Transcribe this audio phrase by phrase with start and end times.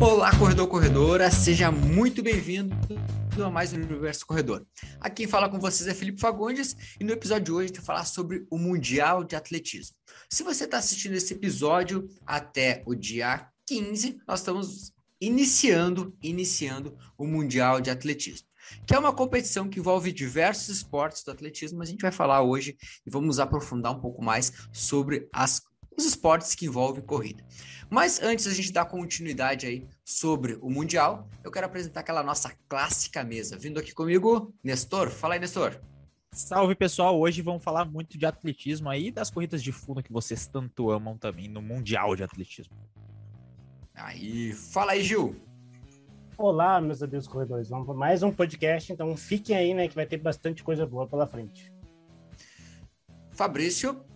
[0.00, 2.76] Olá, corredor, corredora, seja muito bem-vindo
[3.44, 4.64] a mais um Universo Corredor.
[5.00, 7.84] Aqui quem fala com vocês é Felipe Fagundes e no episódio de hoje gente vai
[7.84, 9.96] falar sobre o Mundial de Atletismo.
[10.30, 17.26] Se você está assistindo esse episódio até o dia 15, nós estamos iniciando, iniciando o
[17.26, 18.48] Mundial de Atletismo
[18.86, 22.42] que é uma competição que envolve diversos esportes do atletismo, mas a gente vai falar
[22.42, 22.76] hoje
[23.06, 25.62] e vamos aprofundar um pouco mais sobre as,
[25.98, 27.44] os esportes que envolvem corrida.
[27.90, 32.52] Mas antes a gente dar continuidade aí sobre o Mundial, eu quero apresentar aquela nossa
[32.68, 33.58] clássica mesa.
[33.58, 35.10] Vindo aqui comigo, Nestor.
[35.10, 35.80] Fala aí, Nestor.
[36.30, 40.46] Salve pessoal, hoje vamos falar muito de atletismo aí das corridas de fundo que vocês
[40.46, 42.76] tanto amam também no Mundial de Atletismo.
[43.94, 45.34] Aí, fala aí, Gil.
[46.36, 47.68] Olá, meus amigos corredores.
[47.68, 51.08] Vamos para mais um podcast, então fiquem aí, né, que vai ter bastante coisa boa
[51.08, 51.72] pela frente.
[53.32, 54.07] Fabrício.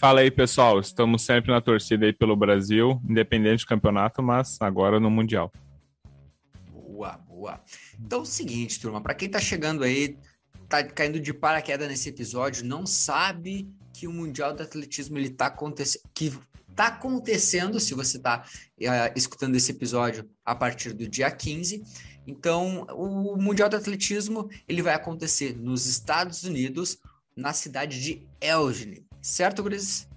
[0.00, 0.80] Fala aí, pessoal.
[0.80, 5.52] Estamos sempre na torcida aí pelo Brasil, independente do campeonato, mas agora no Mundial.
[6.72, 7.60] Boa, boa.
[8.00, 10.16] Então é o seguinte, turma, para quem tá chegando aí,
[10.70, 15.48] tá caindo de paraquedas nesse episódio, não sabe que o Mundial do Atletismo ele tá
[15.48, 16.32] acontecendo, que
[16.74, 18.46] tá acontecendo, se você tá
[18.78, 21.84] uh, escutando esse episódio a partir do dia 15.
[22.26, 26.96] Então, o Mundial do Atletismo, ele vai acontecer nos Estados Unidos,
[27.36, 30.08] na cidade de Elgin, Certo, Gris?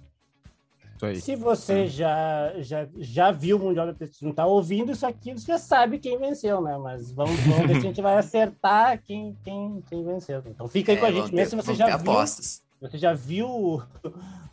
[1.20, 5.46] Se você já, já, já viu o Mundial do Atletismo, tá ouvindo isso aqui, você
[5.46, 6.78] já sabe quem venceu, né?
[6.78, 10.42] Mas vamos, vamos ver se a gente vai acertar quem, quem, quem venceu.
[10.46, 12.12] Então fica aí é, com a gente, mesmo se você já viu.
[12.12, 12.62] Apostas.
[12.80, 13.82] Você já viu o,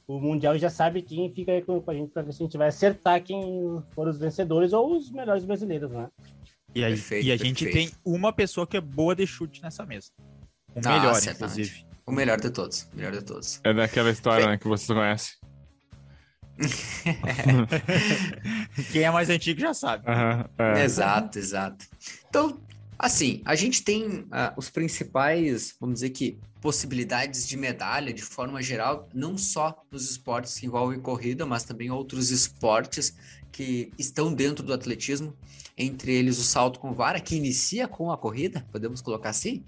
[0.08, 2.46] o Mundial e já sabe quem fica aí com a gente para ver se a
[2.46, 6.10] gente vai acertar quem foram os vencedores ou os melhores brasileiros, né?
[6.74, 7.92] E, aí, perfeito, e a gente perfeito.
[7.92, 10.12] tem uma pessoa que é boa de chute nessa mesa.
[10.74, 11.86] O ah, melhor, inclusive.
[12.06, 12.88] O melhor de todos.
[12.94, 13.60] O melhor de todos.
[13.64, 15.36] É daquela história né, que você conhece.
[18.92, 20.06] Quem é mais antigo já sabe.
[20.08, 20.84] Uhum, é.
[20.84, 21.86] Exato, exato.
[22.30, 22.62] Então,
[22.98, 28.62] assim, a gente tem uh, os principais, vamos dizer que, possibilidades de medalha de forma
[28.62, 33.16] geral, não só nos esportes que envolvem corrida, mas também outros esportes
[33.52, 35.36] que estão dentro do atletismo,
[35.76, 39.66] entre eles o salto com vara, que inicia com a corrida, podemos colocar assim,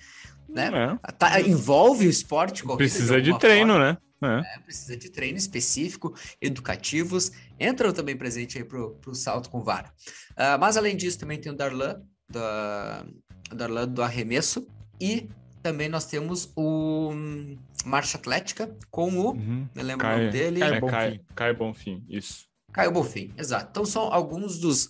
[0.54, 1.00] né?
[1.04, 1.12] É.
[1.12, 2.64] Tá, envolve o esporte.
[2.78, 3.94] Precisa de, de treino, forma.
[3.94, 3.98] né?
[4.24, 4.56] É.
[4.56, 7.32] É, precisa de treino específico, educativos.
[7.60, 9.92] Entram também presente aí pro, pro salto com vara.
[10.32, 13.06] Uh, mas além disso, também tem o Darlan, da,
[13.54, 14.66] Darlan do arremesso.
[15.02, 15.30] E
[15.62, 19.32] também nós temos o hum, Marcha Atlética com o.
[19.32, 19.68] Uhum.
[19.76, 20.60] Não lembro Caio, o nome dele.
[20.60, 21.26] Caio Bonfim.
[21.36, 22.46] Caio Bonfim, isso.
[22.72, 23.68] Caio Bonfim, exato.
[23.72, 24.90] Então são alguns dos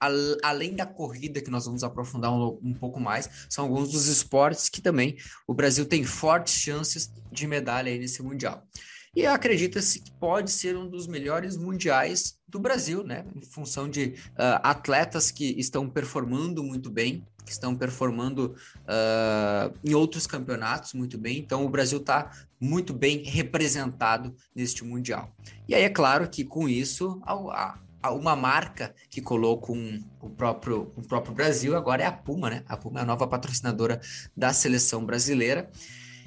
[0.00, 4.68] além da corrida, que nós vamos aprofundar um, um, pouco mais, são alguns dos esportes
[4.68, 5.16] que também
[5.46, 8.66] o Brasil tem fortes chances de medalha aí nesse Mundial.
[9.14, 13.24] E acredita-se que pode ser um dos melhores mundiais do Brasil, né?
[13.34, 18.54] Em função de uh, atletas que estão performando muito bem, que estão performando
[18.84, 21.38] uh, em outros campeonatos muito bem.
[21.38, 22.30] Então, o Brasil está
[22.60, 25.34] muito bem representado neste Mundial.
[25.66, 30.92] E aí, é claro que com isso, a, uma marca que colou com o próprio,
[30.96, 32.64] o próprio Brasil agora é a Puma, né?
[32.68, 34.00] A Puma é a nova patrocinadora
[34.36, 35.70] da seleção brasileira.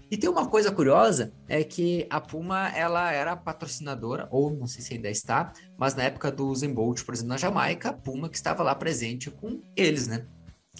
[0.09, 4.84] E tem uma coisa curiosa, é que a Puma, ela era patrocinadora, ou não sei
[4.84, 8.28] se ainda está, mas na época do Usain Bolt, por exemplo, na Jamaica, a Puma
[8.28, 10.26] que estava lá presente com eles, né?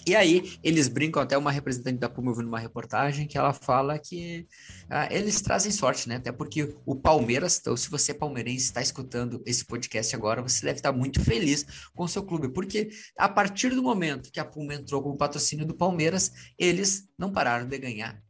[0.06, 3.52] E aí, eles brincam, até uma representante da Puma, eu vi numa reportagem, que ela
[3.52, 4.46] fala que
[4.90, 6.16] ah, eles trazem sorte, né?
[6.16, 10.64] Até porque o Palmeiras, então, se você é palmeirense está escutando esse podcast agora, você
[10.64, 11.64] deve estar muito feliz
[11.94, 15.16] com o seu clube, porque a partir do momento que a Puma entrou com o
[15.16, 18.20] patrocínio do Palmeiras, eles não pararam de ganhar.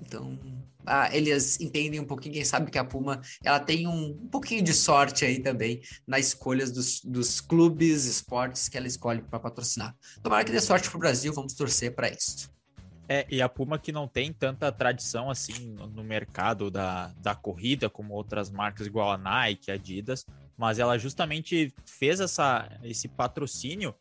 [0.00, 0.38] Então,
[0.86, 4.62] ah, eles entendem um pouquinho, quem sabe que a Puma ela tem um, um pouquinho
[4.62, 9.96] de sorte aí também nas escolhas dos, dos clubes, esportes que ela escolhe para patrocinar.
[10.22, 12.52] Tomara que dê sorte para o Brasil, vamos torcer para isso.
[13.08, 17.90] É, e a Puma que não tem tanta tradição assim no, mercado da, da corrida
[17.90, 20.24] como outras marcas igual a Nike, Adidas,
[20.56, 23.94] mas ela justamente fez essa, esse patrocínio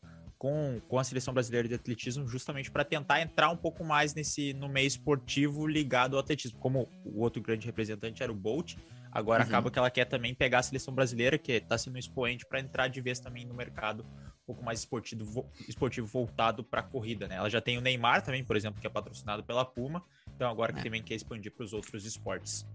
[0.43, 4.51] com, com a seleção brasileira de atletismo justamente para tentar entrar um pouco mais nesse
[4.51, 6.59] no meio esportivo ligado ao atletismo.
[6.59, 8.75] Como o outro grande representante era o Bolt,
[9.09, 9.47] agora uhum.
[9.47, 12.59] acaba que ela quer também pegar a seleção brasileira, que está sendo um expoente, para
[12.59, 17.25] entrar de vez também no mercado um pouco mais esportivo, esportivo voltado para a corrida,
[17.25, 17.35] né?
[17.35, 20.03] Ela já tem o Neymar também, por exemplo, que é patrocinado pela Puma,
[20.35, 20.83] então agora que é.
[20.83, 22.67] também quer expandir para os outros esportes.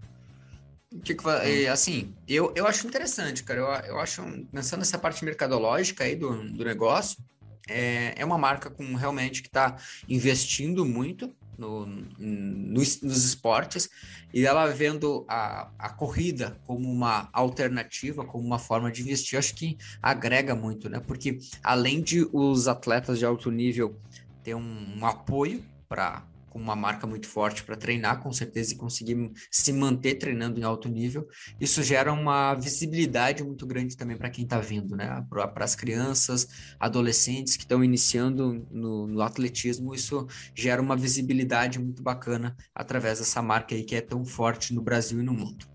[1.03, 3.59] Que, que, assim, eu, eu acho interessante, cara.
[3.59, 7.23] Eu, eu acho, pensando nessa parte mercadológica aí do, do negócio,
[7.69, 9.77] é, é uma marca com realmente que está
[10.07, 13.89] investindo muito no, nos, nos, esportes
[14.33, 19.53] e ela vendo a, a corrida como uma alternativa, como uma forma de investir, acho
[19.55, 20.99] que agrega muito, né?
[20.99, 23.99] Porque além de os atletas de alto nível
[24.41, 28.77] ter um, um apoio para com uma marca muito forte para treinar, com certeza, e
[28.77, 31.27] conseguir se manter treinando em alto nível,
[31.59, 35.25] isso gera uma visibilidade muito grande também para quem está vindo, né?
[35.29, 36.47] Para as crianças,
[36.79, 43.41] adolescentes que estão iniciando no, no, atletismo, isso gera uma visibilidade muito bacana através dessa
[43.41, 45.65] marca aí que é tão forte no Brasil e no mundo.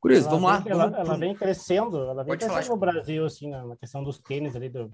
[0.00, 0.62] Curioso, vamos lá.
[0.66, 0.98] Ela, vamos...
[0.98, 2.74] ela, vem crescendo, ela vem Pode crescendo falar.
[2.74, 4.92] no Brasil, assim, na questão dos tênis ali, do,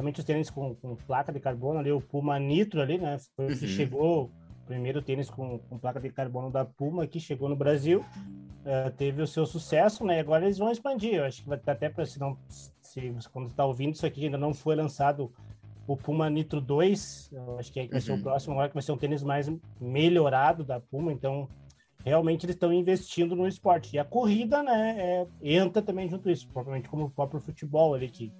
[0.00, 3.18] somente os tênis com, com, placa de carbono ali, o Puma Nitro ali, né?
[3.36, 3.58] Foi uhum.
[3.58, 4.30] que chegou,
[4.66, 9.20] primeiro tênis com, com, placa de carbono da Puma que chegou no Brasil, uh, teve
[9.20, 10.20] o seu sucesso, né?
[10.20, 11.16] Agora eles vão expandir.
[11.16, 14.24] Eu acho que vai estar até para se não, se quando está ouvindo isso aqui
[14.24, 15.30] ainda não foi lançado
[15.86, 18.22] o Puma Nitro 2, eu acho que vai ser o uhum.
[18.22, 21.46] próximo, agora que vai ser um tênis mais melhorado da Puma, então
[22.02, 23.96] realmente eles estão investindo no esporte.
[23.96, 28.08] E a corrida, né, é, entra também junto isso, provavelmente como o próprio futebol ali,
[28.08, 28.32] que,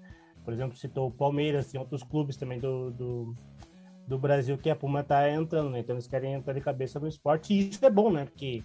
[0.45, 3.35] por exemplo, citou o Palmeiras, tem outros clubes também do, do,
[4.07, 5.81] do Brasil que a Puma está entrando, né?
[5.81, 8.25] Então eles querem entrar de cabeça no esporte, e isso é bom, né?
[8.25, 8.63] Porque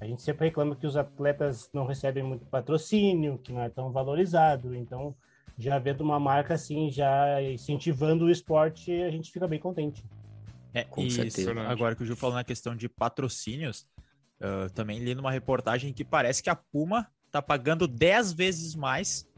[0.00, 3.90] a gente sempre reclama que os atletas não recebem muito patrocínio, que não é tão
[3.90, 5.14] valorizado, então
[5.58, 10.04] já vendo uma marca assim, já incentivando o esporte, a gente fica bem contente.
[10.72, 11.52] É, Com isso, certeza.
[11.62, 13.86] Agora que o Gil falou na questão de patrocínios,
[14.38, 19.28] Uh, também li numa reportagem que parece que a Puma está pagando 10 vezes mais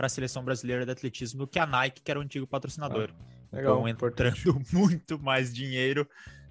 [0.00, 3.10] para a seleção brasileira de atletismo do que a Nike, que era o antigo patrocinador.
[3.12, 4.64] Ah, legal, então, entrando importante.
[4.72, 6.08] muito mais dinheiro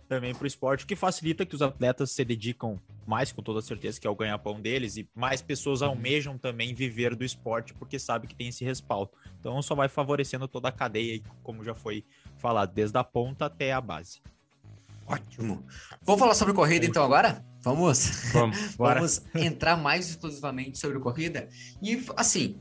[0.08, 3.60] também para o esporte, o que facilita que os atletas se dedicam mais, com toda
[3.60, 5.90] certeza, que é o ganha-pão deles, e mais pessoas uhum.
[5.90, 9.10] almejam também viver do esporte, porque sabe que tem esse respaldo.
[9.40, 12.06] Então, só vai favorecendo toda a cadeia, como já foi
[12.38, 14.22] falado, desde a ponta até a base.
[15.08, 15.66] Ótimo.
[16.04, 17.44] Vamos falar sobre corrida então agora?
[17.64, 21.50] Vamos, vamos, vamos entrar mais exclusivamente sobre corrida.
[21.82, 22.60] E assim,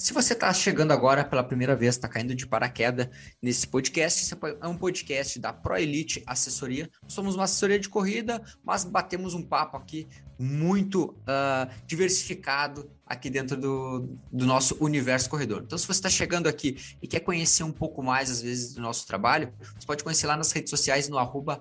[0.00, 3.06] se você está chegando agora pela primeira vez, está caindo de paraquedas
[3.42, 6.88] nesse podcast, é um podcast da Pro Elite Assessoria.
[7.06, 10.08] somos uma assessoria de corrida, mas batemos um papo aqui
[10.38, 15.64] muito uh, diversificado aqui dentro do, do nosso universo corredor.
[15.66, 18.80] Então, se você está chegando aqui e quer conhecer um pouco mais, às vezes, do
[18.80, 21.60] nosso trabalho, você pode conhecer lá nas redes sociais no arroba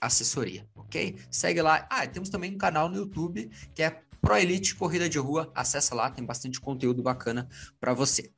[0.00, 1.16] Assessoria, ok?
[1.30, 1.86] Segue lá.
[1.90, 5.94] Ah, temos também um canal no YouTube que é Pro Elite Corrida de Rua, acessa
[5.94, 7.48] lá, tem bastante conteúdo bacana
[7.80, 8.30] para você.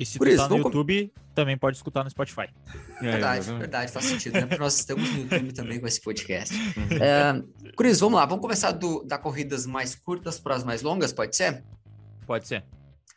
[0.00, 1.34] E se Por tu isso, tá no YouTube, com...
[1.34, 2.48] também pode escutar no Spotify.
[3.02, 4.46] É, verdade, é, verdade, faz sentido, né?
[4.46, 6.54] Porque nós estamos no YouTube também com esse podcast.
[6.54, 6.96] Uhum.
[7.02, 11.12] É, Cris, vamos lá, vamos começar do, da corridas mais curtas para as mais longas,
[11.12, 11.62] pode ser?
[12.26, 12.64] Pode ser.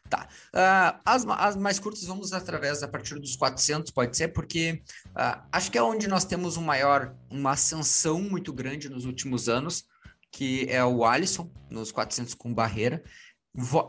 [0.09, 0.27] Tá.
[0.53, 5.41] Uh, as, as, mais curtas vamos através a partir dos 400, pode ser, porque uh,
[5.51, 9.85] acho que é onde nós temos um maior, uma ascensão muito grande nos últimos anos
[10.33, 13.03] que é o Alisson, nos 400 com barreira.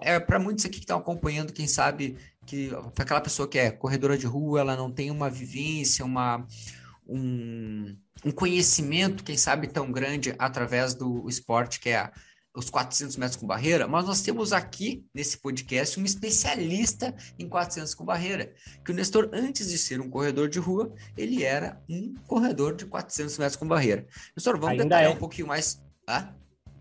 [0.03, 4.17] É para muitos aqui que estão acompanhando, quem sabe que aquela pessoa que é corredora
[4.19, 6.47] de rua, ela não tem uma vivência, uma,
[7.09, 12.13] um, um conhecimento, quem sabe, tão grande através do esporte que é
[12.55, 17.95] os 400 metros com barreira, mas nós temos aqui nesse podcast um especialista em 400
[17.95, 18.53] com barreira,
[18.85, 22.87] que o Nestor, antes de ser um corredor de rua, ele era um corredor de
[22.87, 24.07] 400 metros com barreira.
[24.37, 25.15] Nestor, vamos Ainda detalhar é.
[25.15, 26.29] um pouquinho mais Hã?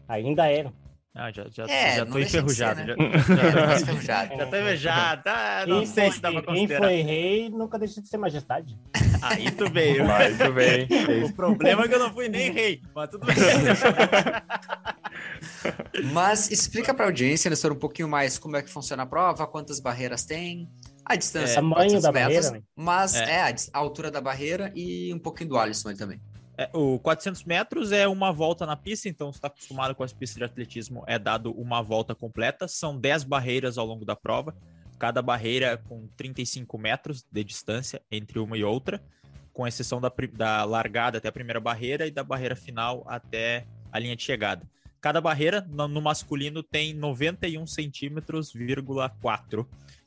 [0.08, 0.74] Ainda era.
[1.16, 2.80] Ah, já, já, é, já tô enferrujado.
[2.80, 3.12] Ser, né?
[3.28, 4.36] já, já, enferrujado.
[4.36, 5.22] já tô enferrujado.
[5.28, 6.80] Ah, não quem sei foi, se dá pra considerar.
[6.80, 8.80] Quem foi rei nunca deixa de ser majestade.
[9.22, 10.12] Aí tu veio.
[10.12, 10.88] Aí tu veio.
[11.30, 13.36] O problema é que eu não fui nem rei, mas tudo bem.
[16.12, 19.80] mas explica pra audiência, Nestor, um pouquinho mais como é que funciona a prova, quantas
[19.80, 20.68] barreiras tem,
[21.06, 22.66] a distância, é, tamanho da metros, barreira.
[22.76, 23.24] Mas é.
[23.24, 23.56] é.
[23.72, 26.20] a altura da barreira e um pouquinho do Alisson aí também.
[26.58, 30.14] É, o 400 metros é uma volta na pista, então você está acostumado com as
[30.14, 32.68] pistas de atletismo, é dado uma volta completa.
[32.68, 34.56] São 10 barreiras ao longo da prova,
[35.00, 39.04] cada barreira com 35 metros de distância entre uma e outra,
[39.52, 44.00] com exceção da, da largada até a primeira barreira e da barreira final até a
[44.00, 44.68] linha de chegada.
[45.02, 48.54] Cada barreira no, no masculino tem 91 centímetros,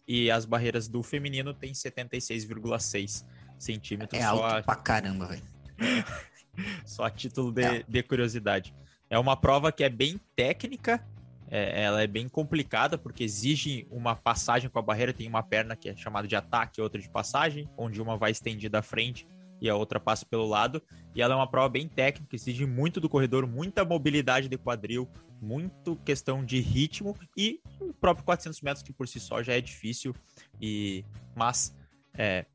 [0.08, 3.24] e as barreiras do feminino tem 76,6
[3.58, 4.20] centímetros.
[4.20, 4.62] É alto só...
[4.62, 5.42] pra caramba, velho.
[6.84, 7.84] Só a título de, é.
[7.86, 8.74] de, curiosidade.
[9.08, 11.04] É uma prova que é bem técnica,
[11.48, 15.12] é, ela é bem complicada, porque exige uma passagem com a barreira.
[15.12, 18.80] Tem uma perna que é chamada de ataque, outra de passagem, onde uma vai estendida
[18.80, 19.26] à frente
[19.60, 20.82] e a outra passa pelo lado.
[21.14, 25.08] E ela é uma prova bem técnica, exige muito do corredor, muita mobilidade de quadril,
[25.40, 29.60] muito questão de ritmo e o próprio 400 metros, que por si só já é
[29.60, 30.14] difícil,
[30.60, 31.74] e mas
[32.14, 32.46] é,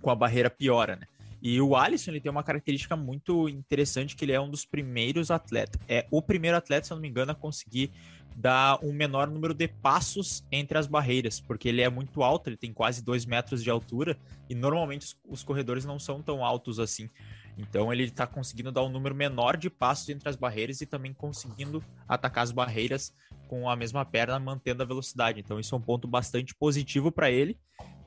[0.00, 1.06] com a barreira piora, né?
[1.42, 5.28] E o Alisson ele tem uma característica muito interessante que ele é um dos primeiros
[5.28, 7.90] atletas, é o primeiro atleta, se eu não me engano, a conseguir
[8.36, 12.56] dar um menor número de passos entre as barreiras, porque ele é muito alto, ele
[12.56, 14.16] tem quase dois metros de altura
[14.48, 17.10] e normalmente os, os corredores não são tão altos assim.
[17.58, 21.12] Então ele está conseguindo dar um número menor de passos entre as barreiras e também
[21.12, 23.12] conseguindo atacar as barreiras
[23.48, 25.40] com a mesma perna, mantendo a velocidade.
[25.40, 27.58] Então isso é um ponto bastante positivo para ele.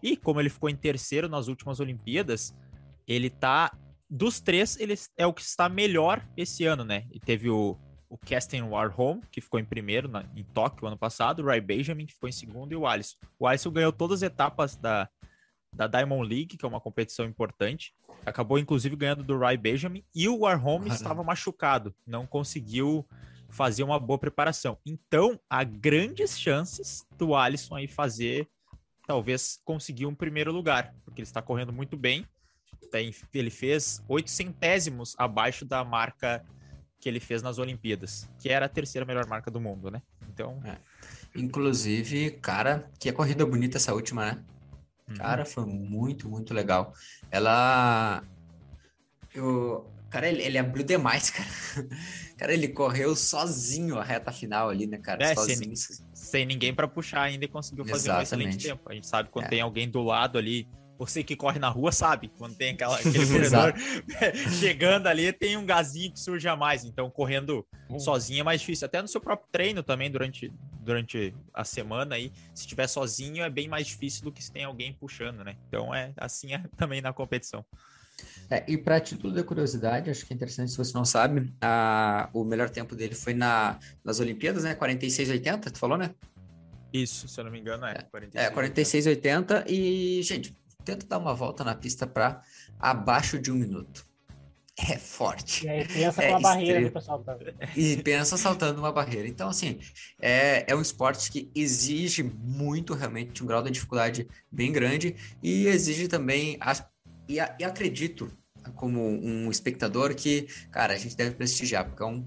[0.02, 2.56] E como ele ficou em terceiro nas últimas Olimpíadas,
[3.08, 3.72] ele tá
[4.10, 7.06] dos três, ele é o que está melhor esse ano, né?
[7.12, 7.78] E teve o,
[8.10, 12.06] o Kesten Warholm, que ficou em primeiro na, em Tóquio ano passado, o Ray Benjamin,
[12.06, 13.18] que ficou em segundo, e o Alisson.
[13.40, 15.10] O Alisson ganhou todas as etapas da,
[15.74, 17.94] da Diamond League, que é uma competição importante.
[18.26, 20.04] Acabou, inclusive, ganhando do Ray Benjamin.
[20.14, 23.06] E o Warholm estava machucado, não conseguiu
[23.50, 24.78] fazer uma boa preparação.
[24.86, 28.50] Então, há grandes chances do Alisson aí fazer,
[29.08, 32.26] talvez conseguir um primeiro lugar, porque ele está correndo muito bem.
[33.34, 36.44] Ele fez oito centésimos abaixo da marca
[37.00, 40.02] que ele fez nas Olimpíadas, que era a terceira melhor marca do mundo, né?
[40.28, 40.60] Então.
[40.66, 40.78] É.
[41.36, 44.44] Inclusive, cara, que corrida bonita essa última, né?
[45.08, 45.16] Uhum.
[45.16, 46.94] Cara, foi muito, muito legal.
[47.30, 48.24] Ela.
[49.34, 49.88] Eu...
[50.10, 51.50] Cara, ele, ele abriu demais, cara.
[52.38, 55.24] Cara, ele correu sozinho a reta final ali, né, cara?
[55.24, 55.76] É, sozinho.
[55.76, 58.34] Sem, sem ninguém para puxar ainda e conseguiu fazer Exatamente.
[58.34, 58.90] um excelente tempo.
[58.90, 59.50] A gente sabe quando é.
[59.50, 63.26] tem alguém do lado ali você que corre na rua sabe, quando tem aquela, aquele
[63.26, 63.74] corredor
[64.60, 66.86] chegando ali, tem um gazinho que surge a mais.
[66.86, 68.00] Então, correndo uhum.
[68.00, 68.86] sozinho é mais difícil.
[68.86, 73.50] Até no seu próprio treino também, durante, durante a semana aí, se estiver sozinho é
[73.50, 75.56] bem mais difícil do que se tem alguém puxando, né?
[75.68, 77.66] Então, é assim é também na competição.
[78.50, 82.30] É, e para título de curiosidade, acho que é interessante se você não sabe, a,
[82.34, 84.74] o melhor tempo dele foi na, nas Olimpíadas, né?
[84.76, 86.14] 46,80, tu falou, né?
[86.94, 87.98] Isso, se eu não me engano, é.
[88.36, 92.42] É, 46,80 é, e, gente, tenta dar uma volta na pista para
[92.80, 94.08] abaixo de um minuto.
[94.78, 95.66] É forte.
[95.66, 97.38] E aí pensa é com a barreira para saltar.
[97.78, 99.26] E pensa saltando uma barreira.
[99.26, 99.80] Então, assim,
[100.22, 105.68] é, é um esporte que exige muito, realmente, um grau de dificuldade bem grande e
[105.68, 106.60] exige também,
[107.28, 108.30] e, e acredito,
[108.76, 112.26] como um espectador, que, cara, a gente deve prestigiar, porque é um.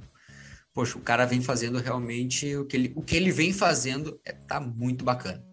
[0.73, 4.33] Poxa, o cara vem fazendo realmente o que ele, o que ele vem fazendo é,
[4.33, 5.45] tá muito bacana.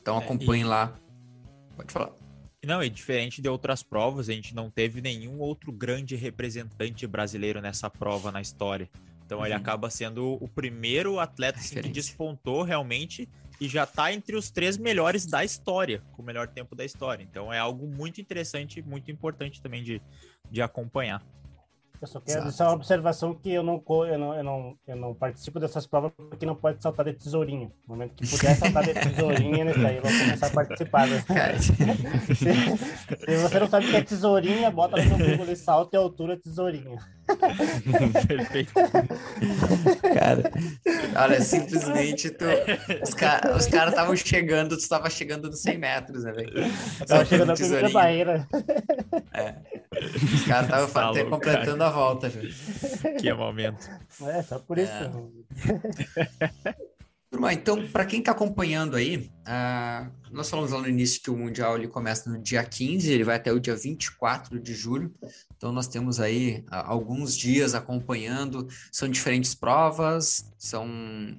[0.00, 0.68] Então acompanhe é, e...
[0.68, 0.94] lá.
[1.76, 2.19] Pode falar.
[2.64, 7.60] Não, e diferente de outras provas, a gente não teve nenhum outro grande representante brasileiro
[7.60, 8.88] nessa prova na história.
[9.24, 9.46] Então uhum.
[9.46, 13.28] ele acaba sendo o primeiro atleta assim, que despontou realmente
[13.60, 17.22] e já está entre os três melhores da história, com o melhor tempo da história.
[17.22, 20.02] Então é algo muito interessante, muito importante também de,
[20.50, 21.22] de acompanhar.
[22.00, 25.14] Eu só quero deixar uma observação que eu não, eu, não, eu, não, eu não
[25.14, 27.70] participo dessas provas porque não pode saltar de tesourinha.
[27.86, 31.06] No momento que puder saltar de tesourinha, nesse aí eu vou começar a participar.
[31.06, 31.22] Né?
[31.60, 35.98] se, se, você não sabe o que é tesourinha, bota no Google e salta e
[35.98, 36.98] altura tesourinha.
[38.26, 38.72] Perfeito.
[40.14, 40.50] Cara,
[41.16, 42.44] olha, simplesmente tu,
[43.02, 46.52] os caras estavam chegando, tu estava chegando nos 100 metros, né, velho?
[47.06, 48.48] Tava chegando na primeira barreira.
[49.32, 49.54] É.
[49.92, 51.86] Os caras estavam completando cara.
[51.86, 52.52] a volta, velho.
[53.18, 53.88] Que momento.
[54.22, 54.92] É, só por isso.
[54.92, 56.74] É.
[57.30, 61.36] Turma, então, para quem está acompanhando aí, uh, nós falamos lá no início que o
[61.36, 65.14] Mundial ele começa no dia 15, ele vai até o dia 24 de julho.
[65.56, 68.66] Então, nós temos aí uh, alguns dias acompanhando.
[68.90, 70.88] São diferentes provas, são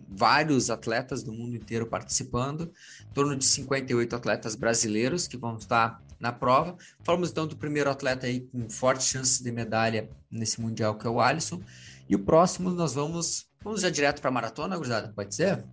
[0.08, 2.72] vários atletas do mundo inteiro participando,
[3.02, 6.78] em torno de 58 atletas brasileiros que vão estar na prova.
[7.04, 11.10] Falamos então do primeiro atleta aí com fortes chances de medalha nesse Mundial, que é
[11.10, 11.62] o Alisson.
[12.08, 13.52] E o próximo nós vamos.
[13.62, 15.12] Vamos já direto para a maratona, gurizada?
[15.14, 15.64] Pode ser?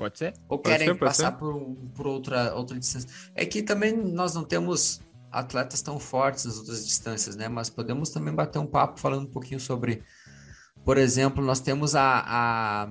[0.00, 0.32] Pode ser?
[0.48, 3.06] Ou pode querem ser, passar por, por outra, outra distância?
[3.34, 7.50] É que também nós não temos atletas tão fortes nas outras distâncias, né?
[7.50, 10.02] Mas podemos também bater um papo falando um pouquinho sobre,
[10.86, 12.90] por exemplo, nós temos a, a,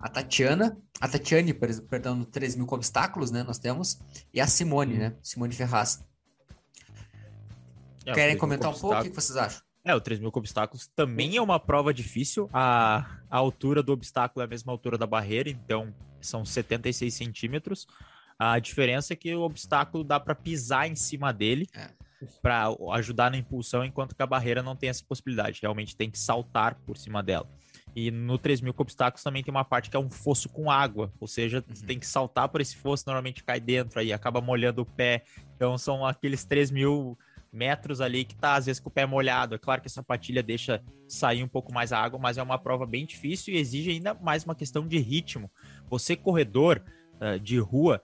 [0.00, 3.44] a Tatiana, a Tatiane, perdão, no 3 mil obstáculos, né?
[3.44, 4.00] Nós temos,
[4.34, 5.16] e a Simone, né?
[5.22, 6.04] Simone Ferraz.
[8.04, 8.98] É, Querem comentar um pouco?
[8.98, 9.62] O que vocês acham?
[9.84, 12.50] É, o 3 mil obstáculos também é uma prova difícil.
[12.52, 17.86] A, a altura do obstáculo é a mesma altura da barreira, então são 76 centímetros.
[18.38, 21.90] A diferença é que o obstáculo dá para pisar em cima dele é.
[22.42, 25.60] para ajudar na impulsão, enquanto que a barreira não tem essa possibilidade.
[25.62, 27.48] Realmente tem que saltar por cima dela.
[27.94, 31.12] E no 3 mil obstáculos também tem uma parte que é um fosso com água,
[31.18, 31.86] ou seja, uhum.
[31.86, 35.24] tem que saltar por esse fosso, normalmente cai dentro aí, acaba molhando o pé.
[35.56, 37.18] Então são aqueles 3 mil
[37.52, 39.54] metros ali que tá às vezes com o pé molhado.
[39.54, 42.58] É claro que essa patilha deixa sair um pouco mais a água, mas é uma
[42.58, 45.50] prova bem difícil e exige ainda mais uma questão de ritmo.
[45.88, 46.82] Você, corredor
[47.20, 48.00] uh, de rua,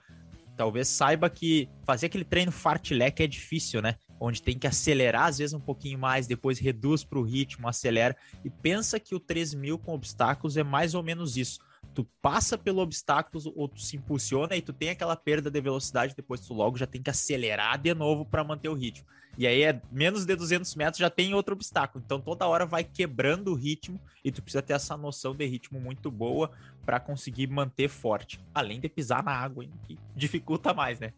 [0.56, 3.96] talvez saiba que fazer aquele treino fartlek é difícil, né?
[4.18, 8.16] Onde tem que acelerar às vezes um pouquinho mais, depois reduz para o ritmo, acelera
[8.44, 11.60] e pensa que o 3000 com obstáculos é mais ou menos isso
[11.96, 16.14] tu passa pelo obstáculo ou tu se impulsiona e tu tem aquela perda de velocidade,
[16.14, 19.06] depois tu logo já tem que acelerar de novo para manter o ritmo.
[19.38, 22.02] E aí é menos de 200 metros já tem outro obstáculo.
[22.04, 25.80] Então toda hora vai quebrando o ritmo e tu precisa ter essa noção de ritmo
[25.80, 26.50] muito boa
[26.84, 28.38] para conseguir manter forte.
[28.54, 31.14] Além de pisar na água, que dificulta mais, né?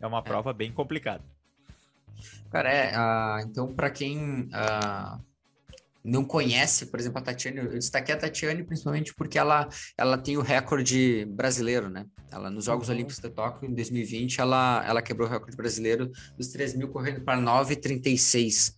[0.00, 0.22] É uma é.
[0.22, 1.22] prova bem complicada.
[2.50, 5.31] Cara, é, uh, então para quem uh
[6.04, 10.36] não conhece, por exemplo, a Tatiane, eu destaquei a Tatiane principalmente porque ela, ela tem
[10.36, 12.06] o recorde brasileiro, né?
[12.30, 12.94] Ela, nos Jogos uhum.
[12.94, 17.22] Olímpicos de Tóquio, em 2020, ela, ela quebrou o recorde brasileiro dos 3 mil correndo
[17.22, 18.74] para 9,36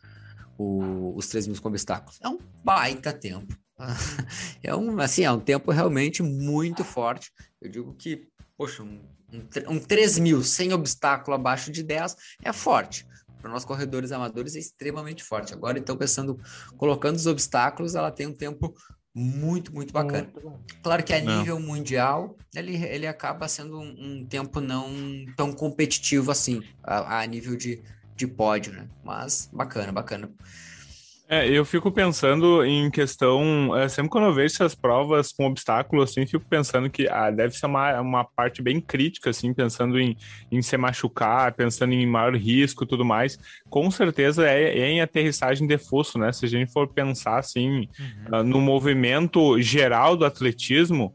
[0.58, 2.18] o, os 3 mil com obstáculos.
[2.22, 3.56] É um baita tempo.
[4.62, 7.30] É um, assim, é um tempo realmente muito forte.
[7.60, 8.98] Eu digo que, poxa, um,
[9.30, 13.06] um, um 3 mil sem obstáculo abaixo de 10 é forte
[13.44, 15.52] para nós corredores amadores é extremamente forte.
[15.52, 16.40] Agora, então, pensando,
[16.78, 18.74] colocando os obstáculos, ela tem um tempo
[19.14, 20.30] muito, muito bacana.
[20.32, 21.40] Muito claro que a não.
[21.40, 24.88] nível mundial, ele, ele acaba sendo um, um, tempo não
[25.36, 27.82] tão competitivo assim, a, a nível de,
[28.16, 28.88] de pódio, né?
[29.04, 30.30] Mas bacana, bacana.
[31.26, 36.10] É, eu fico pensando em questão, é, sempre quando eu vejo essas provas com obstáculos,
[36.10, 40.16] assim, fico pensando que ah, deve ser uma, uma parte bem crítica, assim, pensando em,
[40.52, 43.38] em se machucar, pensando em maior risco e tudo mais.
[43.70, 46.30] Com certeza é, é, em aterrissagem de fosso, né?
[46.30, 48.40] Se a gente for pensar, assim, uhum.
[48.40, 51.14] uh, no movimento geral do atletismo,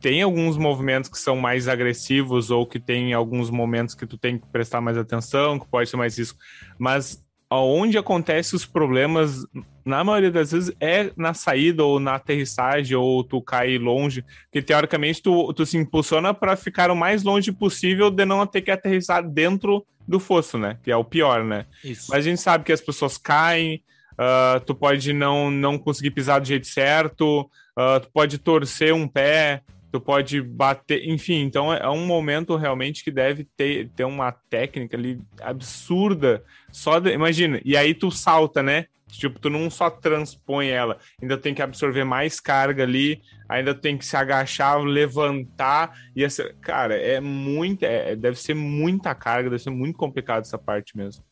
[0.00, 4.38] tem alguns movimentos que são mais agressivos ou que tem alguns momentos que tu tem
[4.38, 6.38] que prestar mais atenção, que pode ser mais risco,
[6.78, 9.44] mas aonde acontece os problemas,
[9.84, 14.60] na maioria das vezes, é na saída ou na aterrissagem, ou tu cair longe, que
[14.60, 18.70] teoricamente tu, tu se impulsiona para ficar o mais longe possível de não ter que
[18.70, 20.78] aterrissar dentro do fosso, né?
[20.82, 21.66] Que é o pior, né?
[21.84, 22.06] Isso.
[22.10, 26.40] Mas a gente sabe que as pessoas caem, uh, tu pode não, não conseguir pisar
[26.40, 29.62] do jeito certo, uh, tu pode torcer um pé,
[29.96, 34.30] tu pode bater, enfim, então é, é um momento realmente que deve ter, ter uma
[34.30, 38.86] técnica ali absurda, só de, imagina, e aí tu salta, né?
[39.08, 43.96] Tipo, tu não só transpõe ela, ainda tem que absorver mais carga ali, ainda tem
[43.96, 49.62] que se agachar, levantar, e essa, cara, é muito, é, deve ser muita carga, deve
[49.62, 51.24] ser muito complicado essa parte mesmo.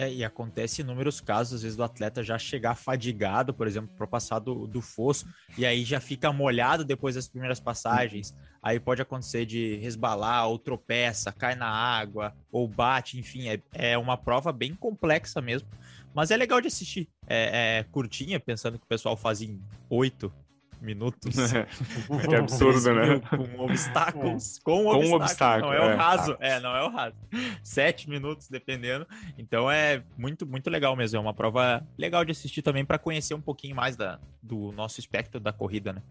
[0.00, 4.06] É, e acontece inúmeros casos, às vezes, do atleta já chegar fadigado, por exemplo, para
[4.06, 5.26] passar do, do fosso,
[5.58, 8.34] e aí já fica molhado depois das primeiras passagens.
[8.62, 13.98] Aí pode acontecer de resbalar, ou tropeça, cai na água, ou bate, enfim, é, é
[13.98, 15.68] uma prova bem complexa mesmo.
[16.14, 17.06] Mas é legal de assistir.
[17.26, 19.60] É, é curtinha, pensando que o pessoal faz em
[19.90, 20.32] oito,
[20.80, 21.34] minutos.
[22.10, 23.20] É, que absurdo, né?
[23.20, 24.58] Com obstáculos.
[24.58, 24.60] É.
[24.62, 25.22] Com, com obstáculos.
[25.22, 25.72] obstáculo.
[25.72, 26.36] Não é, é o raso.
[26.40, 27.16] É, não é o raso.
[27.62, 29.06] Sete minutos, dependendo.
[29.38, 31.16] Então é muito, muito legal mesmo.
[31.16, 35.00] É uma prova legal de assistir também para conhecer um pouquinho mais da, do nosso
[35.00, 36.02] espectro da corrida, né?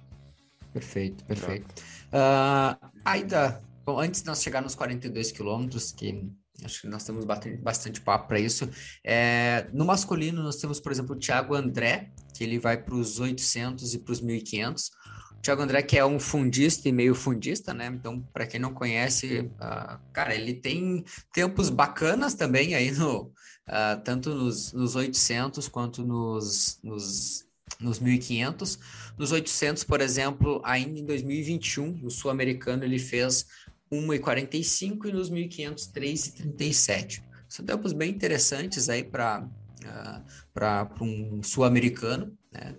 [0.73, 1.65] Perfeito, perfeito.
[2.07, 6.29] Uh, ainda, bom, antes de nós chegar nos 42 quilômetros, que
[6.63, 8.69] acho que nós temos bastante, bastante papo para isso.
[9.03, 13.19] É, no masculino, nós temos, por exemplo, o Thiago André, que ele vai para os
[13.19, 14.91] 800 e para os 1500.
[15.37, 17.87] O Thiago André, que é um fundista e meio fundista, né?
[17.87, 24.01] Então, para quem não conhece, uh, cara, ele tem tempos bacanas também aí no, uh,
[24.03, 27.45] tanto nos, nos 800 quanto nos, nos,
[27.79, 28.79] nos 1500.
[29.17, 33.45] Nos 800, por exemplo, ainda em 2021, o sul-americano ele fez
[33.91, 37.23] 1,45 e nos 1.500, 3,37.
[37.47, 39.47] São tempos bem interessantes aí para
[39.85, 40.23] uh,
[40.53, 42.75] para um sul-americano, né?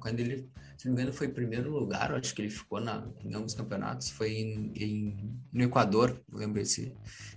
[0.00, 3.34] Quando ele, se não me engano, foi primeiro lugar, acho que ele ficou na, em
[3.34, 6.94] alguns campeonatos, foi em, em, no Equador, lembro esse,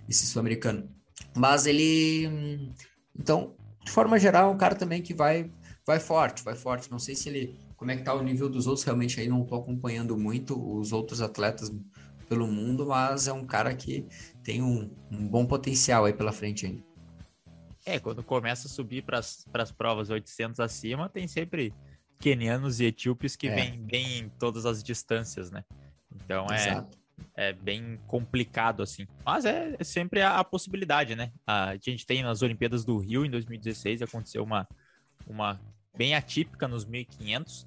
[0.08, 0.88] esse sul-americano.
[1.36, 2.72] Mas ele,
[3.18, 5.50] então, de forma geral, é um cara também que vai,
[5.84, 6.90] vai forte, vai forte.
[6.90, 9.42] Não sei se ele, como é que tá o nível dos outros, realmente aí não
[9.42, 11.70] estou acompanhando muito os outros atletas
[12.32, 14.06] pelo mundo, mas é um cara que
[14.42, 16.82] tem um, um bom potencial aí pela frente ainda.
[17.84, 21.74] É, quando começa a subir para as provas 800 acima, tem sempre
[22.18, 23.54] quenianos e etíopes que é.
[23.54, 25.62] vêm bem em todas as distâncias, né?
[26.14, 26.86] Então é,
[27.34, 29.06] é bem complicado assim.
[29.26, 31.32] Mas é, é sempre a, a, possibilidade, né?
[31.46, 34.66] A gente tem nas Olimpíadas do Rio em 2016 aconteceu uma,
[35.26, 35.60] uma
[35.94, 37.66] bem atípica nos 1500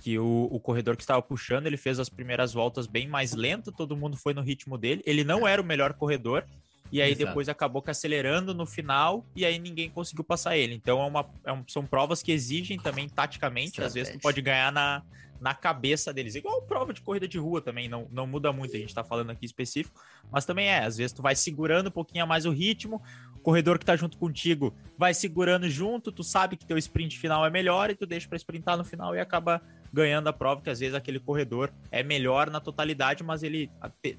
[0.00, 3.70] que o, o corredor que estava puxando, ele fez as primeiras voltas bem mais lento,
[3.70, 5.02] todo mundo foi no ritmo dele.
[5.04, 6.44] Ele não era o melhor corredor,
[6.90, 7.26] e aí Exato.
[7.26, 10.74] depois acabou que acelerando no final, e aí ninguém conseguiu passar ele.
[10.74, 14.40] Então é uma, é um, são provas que exigem também taticamente, às vezes tu pode
[14.40, 15.02] ganhar na,
[15.40, 16.34] na cabeça deles.
[16.34, 19.30] Igual prova de corrida de rua também, não, não muda muito, a gente tá falando
[19.30, 23.00] aqui específico, mas também é, às vezes tu vai segurando um pouquinho mais o ritmo,
[23.36, 27.46] o corredor que tá junto contigo vai segurando junto, tu sabe que teu sprint final
[27.46, 30.70] é melhor e tu deixa para sprintar no final e acaba ganhando a prova, que
[30.70, 33.70] às vezes aquele corredor é melhor na totalidade, mas ele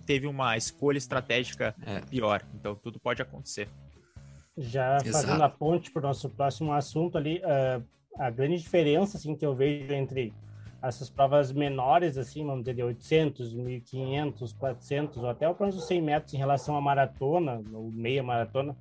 [0.06, 2.02] teve uma escolha estratégica é.
[2.02, 2.44] pior.
[2.54, 3.68] Então tudo pode acontecer.
[4.58, 5.12] Já Exato.
[5.12, 7.84] fazendo a ponte para o nosso próximo assunto ali, uh,
[8.18, 10.34] a grande diferença assim, que eu vejo entre
[10.82, 16.02] essas provas menores, assim, vamos dizer, de 800, 1500, 400, ou até o próximo 100
[16.02, 18.76] metros em relação à maratona, ou meia maratona,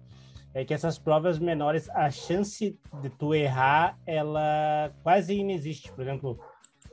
[0.55, 5.93] é que essas provas menores, a chance de tu errar, ela quase inexiste.
[5.93, 6.41] Por exemplo,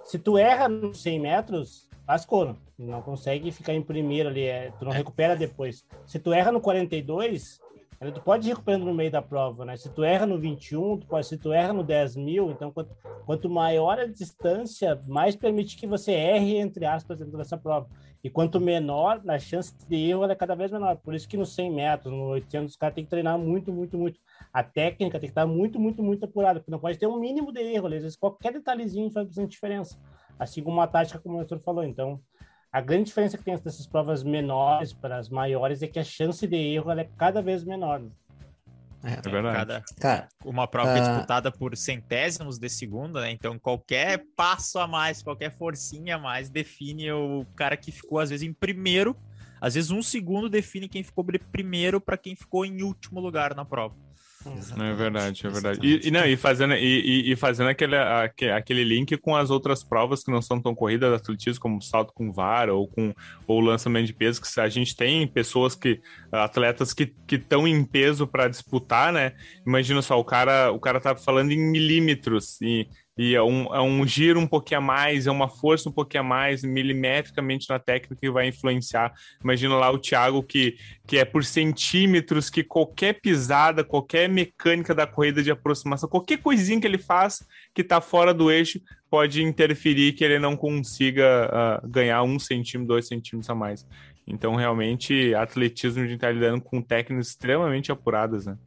[0.08, 4.86] se tu erra nos 100 metros, lascou, não consegue ficar em primeiro ali, é, tu
[4.86, 5.84] não recupera depois.
[6.06, 7.60] Se tu erra no 42,
[8.00, 9.76] Tu pode ir recuperando no meio da prova, né?
[9.76, 12.96] Se tu erra no 21, tu pode, se tu erra no 10 mil, então quanto,
[13.26, 17.88] quanto maior a distância, mais permite que você erre, entre aspas, dentro dessa prova.
[18.28, 20.98] E quanto menor, a chance de erro é cada vez menor.
[20.98, 23.98] Por isso que no 100 metros, no 800, os caras têm que treinar muito, muito,
[23.98, 24.20] muito.
[24.52, 27.54] A técnica tem que estar muito, muito, muito apurada, porque não pode ter um mínimo
[27.54, 27.88] de erro.
[27.88, 29.98] Às vezes qualquer detalhezinho faz bastante diferença.
[30.38, 31.86] Assim como a tática, como o Nestor falou.
[31.86, 32.20] Então,
[32.70, 36.46] a grande diferença que tem dessas provas menores para as maiores é que a chance
[36.46, 38.02] de erro é cada vez menor.
[39.08, 39.58] É, é verdade.
[39.58, 41.00] Cada, Cara, uma prova uh...
[41.00, 43.32] disputada por centésimos de segundo, né?
[43.32, 48.30] Então qualquer passo a mais, qualquer forcinha a mais define o cara que ficou às
[48.30, 49.16] vezes em primeiro,
[49.62, 53.64] às vezes um segundo define quem ficou primeiro para quem ficou em último lugar na
[53.64, 53.96] prova.
[54.46, 54.92] Exatamente.
[54.92, 55.80] É verdade, é verdade.
[55.84, 60.24] E, e, não, e fazendo, e, e, fazendo aquele, aquele link com as outras provas
[60.24, 63.14] que não são tão corridas atletismo, como salto com vara ou com
[63.48, 66.00] ou lançamento de peso, que a gente tem pessoas que,
[66.32, 69.34] atletas que estão em peso para disputar, né?
[69.66, 72.88] Imagina só, o cara, o cara tá falando em milímetros e
[73.18, 76.22] e é um, é um giro um pouquinho a mais, é uma força um pouquinho
[76.22, 79.14] a mais, milimetricamente na técnica que vai influenciar.
[79.44, 80.78] Imagina lá o Thiago que,
[81.08, 86.80] que é por centímetros, que qualquer pisada, qualquer mecânica da corrida de aproximação, qualquer coisinha
[86.80, 91.88] que ele faz que está fora do eixo pode interferir que ele não consiga uh,
[91.88, 93.86] ganhar um centímetro, dois centímetros a mais.
[94.28, 98.58] Então, realmente, atletismo de estar lidando com técnicas extremamente apuradas, né?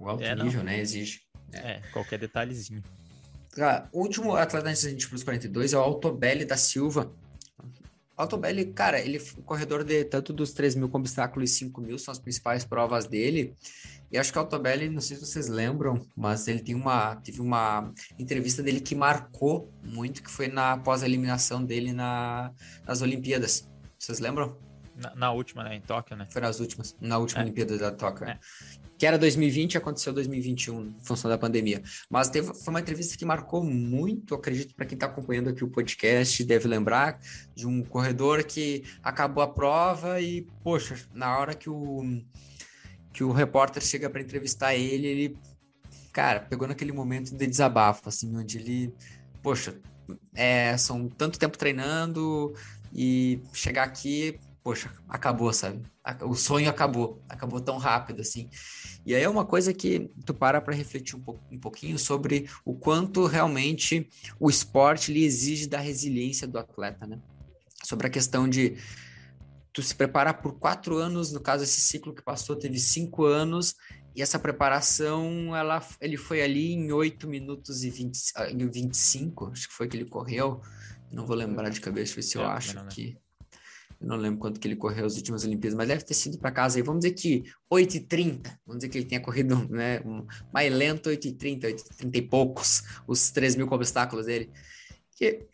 [0.00, 0.80] O alto é, nível, né?
[0.80, 1.20] Exige.
[1.52, 2.82] É, qualquer detalhezinho.
[3.54, 7.12] Cara, o último atleta antes da gente para os 42 é o Altobelli da Silva.
[8.16, 11.98] Altobelli, cara, ele o corredor de tanto dos 3 mil com obstáculos e 5 mil
[11.98, 13.54] são as principais provas dele.
[14.10, 17.40] E acho que o Altobelli, não sei se vocês lembram, mas ele tem uma, teve
[17.40, 22.52] uma entrevista dele que marcou muito, que foi na pós-eliminação dele na,
[22.84, 23.68] nas Olimpíadas.
[23.96, 24.56] Vocês lembram?
[24.96, 25.76] Na, na, última, né?
[25.76, 26.26] Em Tóquio, né?
[26.30, 27.44] Foi nas últimas, na última é.
[27.44, 28.26] Olimpíada da Tóquio.
[28.28, 28.38] É
[29.04, 31.82] que era 2020 aconteceu 2021, em função da pandemia.
[32.08, 35.68] Mas teve, foi uma entrevista que marcou muito, acredito, para quem está acompanhando aqui o
[35.68, 37.20] podcast, deve lembrar,
[37.54, 42.02] de um corredor que acabou a prova e, poxa, na hora que o,
[43.12, 45.38] que o repórter chega para entrevistar ele, ele,
[46.10, 48.94] cara, pegou naquele momento de desabafo, assim, onde ele,
[49.42, 49.78] poxa,
[50.34, 52.54] é, são tanto tempo treinando
[52.90, 55.82] e chegar aqui poxa, acabou, sabe?
[56.22, 58.48] O sonho acabou, acabou tão rápido assim.
[59.04, 62.48] E aí é uma coisa que tu para para refletir um, pouco, um pouquinho sobre
[62.64, 64.08] o quanto realmente
[64.40, 67.20] o esporte lhe exige da resiliência do atleta, né?
[67.84, 68.78] Sobre a questão de
[69.70, 73.74] tu se preparar por quatro anos, no caso esse ciclo que passou teve cinco anos
[74.16, 78.16] e essa preparação, ela, ele foi ali em 8 minutos e 20,
[78.70, 80.62] 25, ah, acho que foi que ele correu.
[81.12, 83.18] Não vou lembrar de cabeça, se eu é, acho que
[84.04, 86.50] eu não lembro quanto que ele correu as últimas Olimpíadas, mas deve ter sido para
[86.50, 90.70] casa aí, vamos dizer que 8h30, vamos dizer que ele tenha corrido né, um, mais
[90.70, 94.50] lento, 8h30, 8h30 e poucos, os 3 mil obstáculos dele,
[95.16, 95.46] que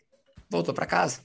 [0.49, 1.21] voltou para casa.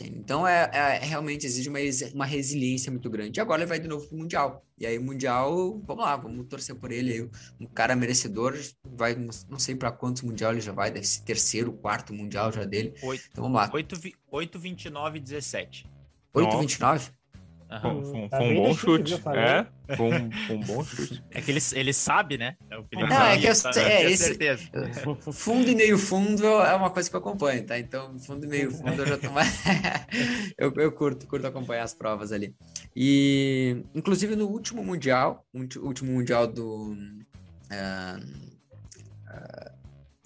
[0.00, 1.80] Então, é, é, realmente exige uma,
[2.14, 3.38] uma resiliência muito grande.
[3.38, 4.64] E agora ele vai de novo para o Mundial.
[4.78, 7.28] E aí, o Mundial, vamos lá, vamos torcer por ele.
[7.60, 11.72] Um cara merecedor, vai, não sei para quantos Mundial ele já vai, deve ser terceiro,
[11.72, 12.94] quarto Mundial já dele.
[13.02, 13.68] 8, então, vamos lá.
[13.74, 13.96] 8,
[14.30, 15.97] 8 29, 17.
[16.34, 17.10] 8,29?
[17.70, 18.02] Uhum.
[18.02, 19.14] Foi, foi, foi um bom chute.
[19.14, 21.22] É, foi um, foi um, bom chute.
[21.30, 22.56] É que ele, ele sabe, né?
[22.70, 24.70] É o que ele Não, é que eu, tá, é, esse, certeza.
[25.32, 27.78] Fundo e meio fundo é uma coisa que eu acompanho, tá?
[27.78, 29.54] Então, fundo e meio fundo eu já tô mais.
[30.56, 32.54] eu, eu curto, curto acompanhar as provas ali.
[32.96, 36.96] E, inclusive, no último Mundial, último Mundial do.
[37.70, 38.18] Uh,
[39.28, 39.77] uh,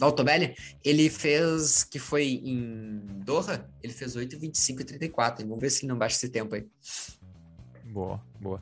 [0.03, 5.47] do Altobelli, ele fez, que foi em Doha, ele fez 8, 25 e 34.
[5.47, 6.67] Vamos ver se ele não baixa esse tempo aí.
[7.85, 8.61] Boa, boa.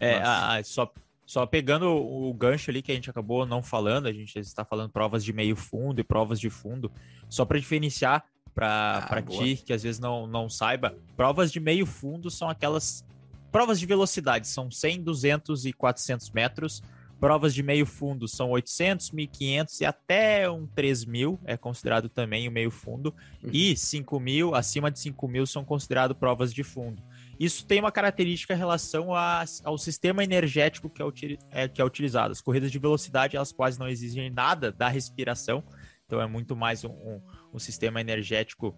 [0.00, 0.92] É, a, a, só,
[1.24, 4.90] só pegando o gancho ali que a gente acabou não falando, a gente está falando
[4.90, 6.90] provas de meio fundo e provas de fundo,
[7.28, 10.96] só para diferenciar para ah, ti, que às vezes não, não saiba.
[11.16, 13.04] Provas de meio fundo são aquelas
[13.52, 16.82] provas de velocidade, são 100, 200 e 400 metros.
[17.20, 22.50] Provas de meio fundo são 800, 1500 e até um 3000 é considerado também o
[22.50, 23.14] meio fundo.
[23.44, 23.50] Uhum.
[23.52, 27.02] E 5000, acima de 5000 são considerados provas de fundo.
[27.38, 31.06] Isso tem uma característica em relação a, ao sistema energético que é,
[31.50, 32.32] é, que é utilizado.
[32.32, 35.62] As corridas de velocidade, elas quase não exigem nada da respiração.
[36.06, 37.20] Então é muito mais um, um,
[37.52, 38.74] um sistema energético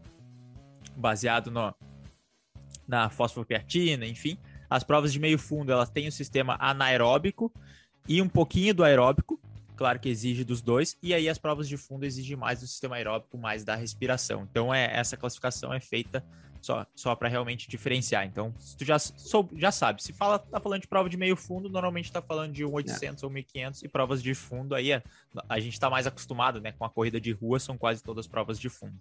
[0.96, 1.72] baseado no,
[2.88, 4.36] na fosfopiatina, enfim.
[4.68, 7.52] As provas de meio fundo, elas têm o sistema anaeróbico,
[8.08, 9.40] e um pouquinho do aeróbico,
[9.76, 12.96] claro que exige dos dois, e aí as provas de fundo exigem mais do sistema
[12.96, 14.46] aeróbico, mais da respiração.
[14.50, 16.24] Então é essa classificação é feita
[16.62, 18.24] só, só para realmente diferenciar.
[18.24, 21.36] Então, se tu já, sou, já sabe, se fala, tá falando de prova de meio
[21.36, 23.26] fundo, normalmente tá falando de 1800 é.
[23.26, 25.02] ou 1500 e provas de fundo aí é,
[25.48, 28.58] a gente tá mais acostumado, né, com a corrida de rua, são quase todas provas
[28.58, 28.94] de fundo.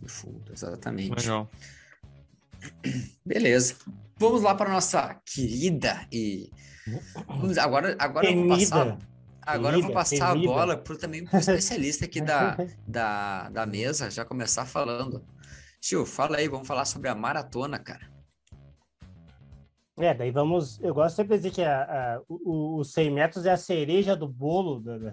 [0.00, 1.10] De fundo, exatamente.
[1.10, 1.50] Legal.
[3.26, 3.76] Beleza.
[4.16, 6.50] Vamos lá para nossa querida e
[7.60, 8.98] agora agora eu vou passar
[9.42, 14.10] agora eu vou passar a bola para também pro especialista aqui da, da, da mesa
[14.10, 15.24] já começar falando.
[15.80, 18.10] Tio, fala aí, vamos falar sobre a maratona, cara.
[19.98, 20.80] É, daí vamos.
[20.80, 24.16] Eu gosto sempre de dizer que a, a, o, os 100 metros é a cereja
[24.16, 25.12] do bolo do,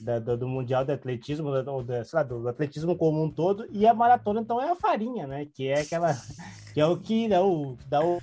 [0.00, 3.68] da, do, do Mundial de Atletismo, ou da, sei lá, do atletismo como um todo,
[3.70, 5.46] e a maratona, então, é a farinha, né?
[5.46, 6.12] Que é aquela.
[6.74, 7.76] que é o que dá o.
[7.88, 8.20] Dá o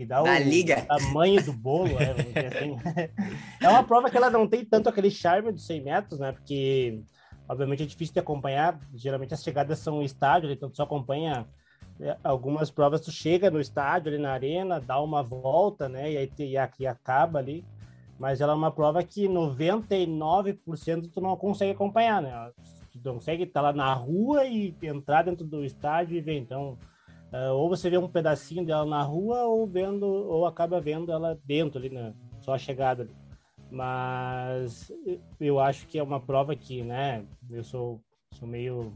[0.00, 0.80] que dá da o, liga.
[0.80, 2.14] tamanho do bolo, né?
[2.46, 2.78] Assim.
[3.60, 6.32] é uma prova que ela não tem tanto aquele charme dos 100 metros, né?
[6.32, 7.02] Porque,
[7.46, 8.80] obviamente, é difícil de acompanhar.
[8.94, 11.46] Geralmente as chegadas são estádio, então tu só acompanha
[12.00, 16.10] é, algumas provas tu chega no estádio, ali na arena, dá uma volta, né?
[16.12, 17.62] E aí e aqui acaba ali.
[18.18, 22.50] Mas ela é uma prova que 99% tu não consegue acompanhar, né?
[22.90, 26.38] Tu não consegue estar lá na rua e entrar dentro do estádio e ver.
[26.38, 26.78] Então,
[27.32, 31.38] uh, ou você vê um pedacinho dela na rua ou vendo ou acaba vendo ela
[31.44, 32.14] dentro ali, né?
[32.40, 33.14] Só a chegada ali.
[33.70, 34.90] Mas
[35.38, 37.24] eu acho que é uma prova que, né?
[37.48, 38.00] Eu sou,
[38.32, 38.92] sou meio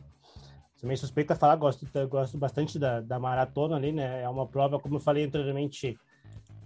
[0.84, 4.20] também suspeita falar, gosto, gosto bastante da, da maratona ali, né?
[4.20, 5.98] É uma prova, como eu falei anteriormente,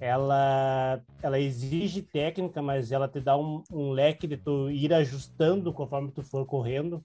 [0.00, 5.72] ela, ela exige técnica, mas ela te dá um, um leque de tu ir ajustando
[5.72, 7.00] conforme tu for correndo.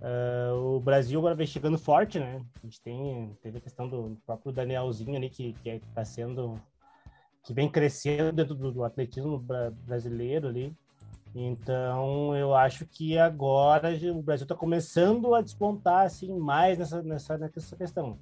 [0.00, 2.44] Uh, o Brasil agora vem chegando forte, né?
[2.62, 6.60] A gente tem teve a questão do próprio Danielzinho ali que que está sendo
[7.42, 9.38] que vem crescendo dentro do, do atletismo
[9.86, 10.74] brasileiro ali.
[11.34, 17.36] Então, eu acho que agora o Brasil está começando a despontar assim mais nessa, nessa,
[17.36, 18.16] nessa questão.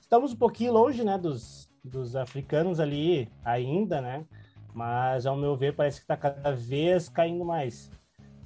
[0.00, 4.24] Estamos um pouquinho longe, né, dos, dos africanos ali ainda, né?
[4.72, 7.90] Mas, ao meu ver, parece que está cada vez caindo mais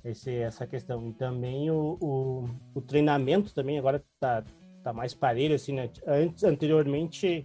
[0.04, 1.06] esse, essa questão.
[1.08, 4.44] E também o, o, o treinamento também agora está
[4.82, 5.90] tá mais parelho, assim, né?
[6.06, 7.44] Antes, anteriormente,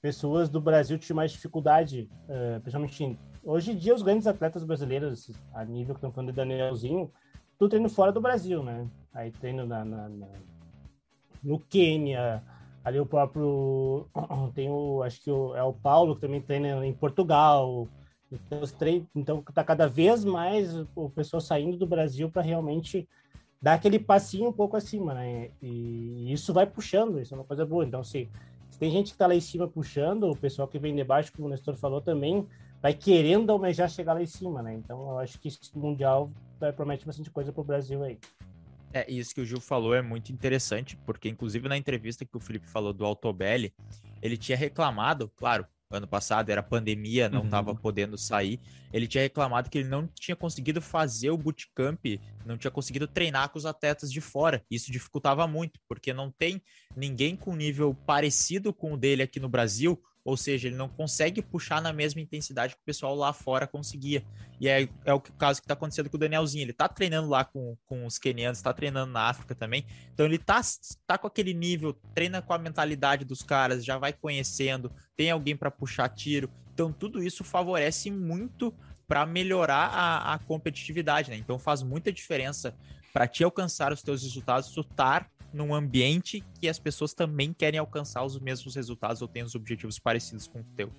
[0.00, 5.30] pessoas do Brasil tinham mais dificuldade, uh, principalmente Hoje em dia, os grandes atletas brasileiros,
[5.54, 7.12] a nível que estão falando de Danielzinho,
[7.56, 8.88] tudo treino fora do Brasil, né?
[9.14, 10.26] Aí treino na, na, na,
[11.44, 12.42] no Quênia,
[12.84, 14.08] ali o próprio.
[14.52, 15.00] Tem o.
[15.00, 17.86] Acho que o, é o Paulo que também treina em Portugal.
[18.30, 23.08] Então, os treinos, então tá cada vez mais o pessoal saindo do Brasil para realmente
[23.62, 25.50] dar aquele passinho um pouco acima, né?
[25.62, 27.84] E isso vai puxando, isso é uma coisa boa.
[27.84, 28.28] Então, se,
[28.70, 31.32] se tem gente que tá lá em cima puxando, o pessoal que vem de baixo,
[31.32, 32.46] como o Nestor falou também,
[32.82, 34.74] vai querendo almejar chegar lá em cima, né?
[34.74, 38.18] Então eu acho que esse Mundial vai promete bastante coisa para o Brasil aí.
[38.92, 42.40] É, isso que o Gil falou é muito interessante, porque inclusive na entrevista que o
[42.40, 43.74] Felipe falou do Altobelli,
[44.22, 47.76] ele tinha reclamado, claro, ano passado era pandemia, não estava uhum.
[47.76, 48.60] podendo sair.
[48.92, 52.04] Ele tinha reclamado que ele não tinha conseguido fazer o bootcamp,
[52.44, 54.64] não tinha conseguido treinar com os atletas de fora.
[54.70, 56.60] Isso dificultava muito, porque não tem
[56.96, 61.40] ninguém com nível parecido com o dele aqui no Brasil, ou seja, ele não consegue
[61.40, 64.24] puxar na mesma intensidade que o pessoal lá fora conseguia.
[64.60, 66.64] E é, é o caso que está acontecendo com o Danielzinho.
[66.64, 69.86] Ele está treinando lá com, com os kenianos, está treinando na África também.
[70.12, 70.60] Então ele está
[71.06, 75.56] tá com aquele nível, treina com a mentalidade dos caras, já vai conhecendo, tem alguém
[75.56, 76.50] para puxar tiro.
[76.74, 78.74] Então tudo isso favorece muito
[79.06, 81.36] para melhorar a, a competitividade, né?
[81.36, 82.74] Então faz muita diferença
[83.12, 87.78] para te alcançar os teus resultados, tu estar num ambiente que as pessoas também querem
[87.78, 90.90] alcançar os mesmos resultados ou têm os objetivos parecidos com o teu.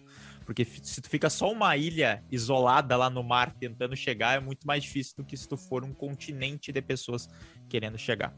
[0.46, 4.66] Porque se tu fica só uma ilha isolada lá no mar tentando chegar, é muito
[4.66, 7.30] mais difícil do que se tu for um continente de pessoas
[7.68, 8.34] querendo chegar.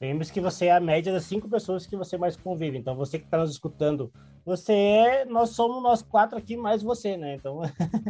[0.00, 2.76] Lembre-se que você é a média das cinco pessoas que você mais convive.
[2.78, 4.12] Então, você que está nos escutando,
[4.44, 5.24] você é.
[5.24, 7.34] Nós somos nós quatro aqui, mais você, né?
[7.34, 7.62] Então,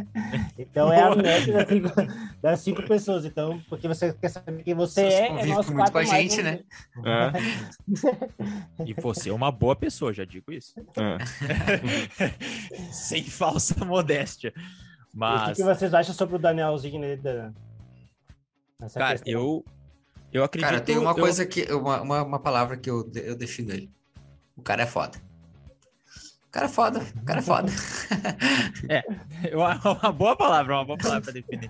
[0.57, 1.89] então é a média das cinco,
[2.41, 3.25] das cinco, pessoas.
[3.25, 6.41] Então, porque você quer saber quem você, você é, é nós quatro com a gente,
[6.41, 6.63] né?
[7.05, 7.31] É.
[8.85, 10.75] e você é uma boa pessoa, já digo isso.
[10.97, 11.17] É.
[12.91, 14.53] Sem falsa modéstia.
[15.13, 15.41] Mas...
[15.41, 16.99] o que, que, vocês acham sobre o Danielzinho?
[16.99, 17.17] Né,
[18.93, 19.31] Cara, questão?
[19.31, 19.65] eu
[20.35, 20.69] eu acredito.
[20.69, 21.15] Cara, tem uma eu...
[21.15, 21.63] coisa que.
[21.71, 23.89] Uma, uma, uma, palavra que eu, eu defino ele.
[24.53, 25.17] O cara é foda.
[26.55, 26.99] Cara é foda.
[26.99, 27.71] O cara é foda.
[28.87, 29.03] é,
[29.53, 31.69] uma, uma boa palavra, uma boa palavra pra definir.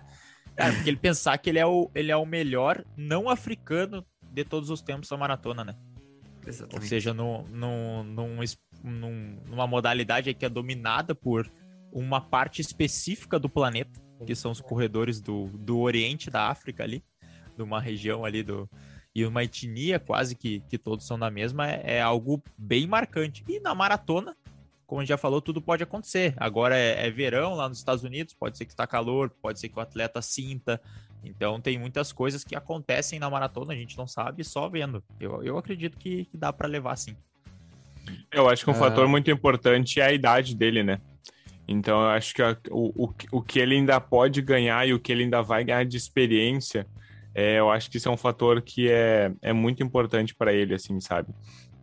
[0.56, 4.46] Cara, porque ele pensar que ele é o, ele é o melhor não africano de
[4.46, 5.76] todos os tempos da maratona, né?
[6.46, 6.84] Exatamente.
[6.84, 8.40] Ou seja, no, no, num,
[8.84, 11.52] num, numa modalidade que é dominada por
[11.92, 17.04] uma parte específica do planeta, que são os corredores do, do Oriente da África ali
[17.58, 18.70] de uma região ali do
[19.16, 23.46] e uma etnia quase que, que todos são da mesma é, é algo bem marcante.
[23.48, 24.36] E na maratona,
[24.86, 26.34] como a gente já falou, tudo pode acontecer.
[26.38, 29.70] Agora é, é verão lá nos Estados Unidos, pode ser que está calor, pode ser
[29.70, 30.82] que o atleta sinta.
[31.24, 35.04] Então tem muitas coisas que acontecem na maratona, a gente não sabe só vendo.
[35.20, 37.16] Eu, eu acredito que, que dá para levar sim.
[38.32, 38.78] Eu acho que um é...
[38.78, 41.02] fator muito importante é a idade dele, né?
[41.68, 45.00] Então eu acho que a, o, o, o que ele ainda pode ganhar e o
[45.00, 46.86] que ele ainda vai ganhar de experiência
[47.38, 50.74] é, eu acho que isso é um fator que é, é muito importante para ele,
[50.74, 51.28] assim, sabe?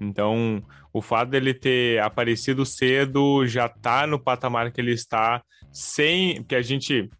[0.03, 0.63] Então,
[0.93, 6.55] o fato dele ter aparecido cedo, já tá no patamar que ele está, sem que
[6.55, 7.11] a gente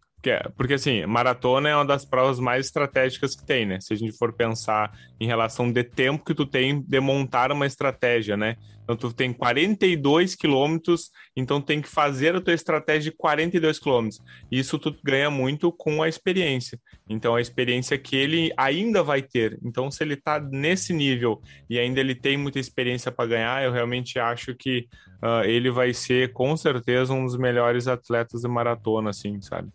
[0.55, 3.79] porque assim, maratona é uma das provas mais estratégicas que tem, né?
[3.81, 7.65] Se a gente for pensar em relação de tempo que tu tem de montar uma
[7.65, 8.55] estratégia, né?
[8.83, 14.21] Então tu tem 42 quilômetros, então tem que fazer a tua estratégia de 42 quilômetros.
[14.51, 16.79] Isso tu ganha muito com a experiência.
[17.09, 19.57] Então a experiência que ele ainda vai ter.
[19.63, 23.71] Então se ele tá nesse nível e ainda ele tem muita experiência para ganhar, eu
[23.71, 24.87] realmente acho que
[25.21, 29.69] uh, ele vai ser com certeza um dos melhores atletas de maratona, assim, sabe?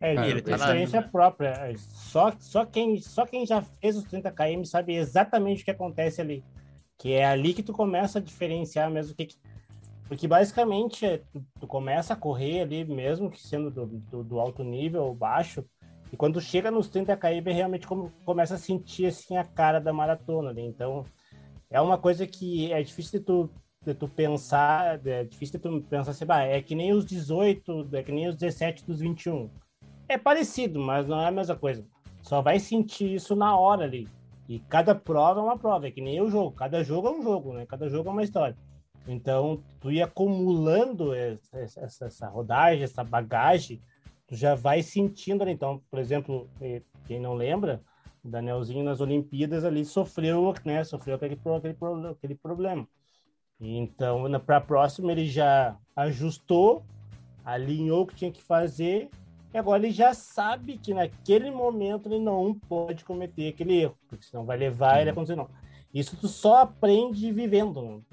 [0.00, 1.08] É, ele, ele tá experiência na...
[1.08, 1.48] própria.
[1.50, 5.70] É, só, só, quem, só quem já fez os 30 km sabe exatamente o que
[5.70, 6.44] acontece ali.
[6.98, 9.28] Que é ali que tu começa a diferenciar mesmo o que.
[10.08, 14.40] Porque basicamente é, tu, tu, começa a correr ali, mesmo que sendo do, do, do,
[14.40, 15.64] alto nível ou baixo,
[16.12, 19.92] e quando chega nos 30 km, realmente como, começa a sentir assim a cara da
[19.92, 20.62] maratona ali.
[20.62, 21.04] Então,
[21.68, 23.50] é uma coisa que é difícil de tu,
[23.84, 27.88] de tu pensar, é difícil de tu pensar assim, bah, é que nem os 18,
[27.92, 29.50] é que nem os 17 dos 21
[30.08, 31.84] é parecido, mas não é a mesma coisa.
[32.22, 34.08] Só vai sentir isso na hora ali.
[34.48, 36.52] E cada prova é uma prova, é que nem o jogo.
[36.52, 37.66] Cada jogo é um jogo, né?
[37.66, 38.56] Cada jogo é uma história.
[39.08, 43.80] Então, tu ir acumulando essa, essa, essa rodagem, essa bagagem,
[44.26, 45.52] tu já vai sentindo ali.
[45.52, 46.48] Então, por exemplo,
[47.06, 47.80] quem não lembra,
[48.24, 50.82] o Danielzinho nas Olimpíadas ali sofreu, né?
[50.84, 51.76] Sofreu aquele, aquele,
[52.10, 52.86] aquele problema.
[53.60, 56.84] Então, para a próxima, ele já ajustou,
[57.44, 59.08] alinhou o que tinha que fazer
[59.58, 64.44] agora ele já sabe que naquele momento ele não pode cometer aquele erro, porque senão
[64.44, 65.48] vai levar ele a acontecer não.
[65.94, 68.04] Isso tu só aprende vivendo.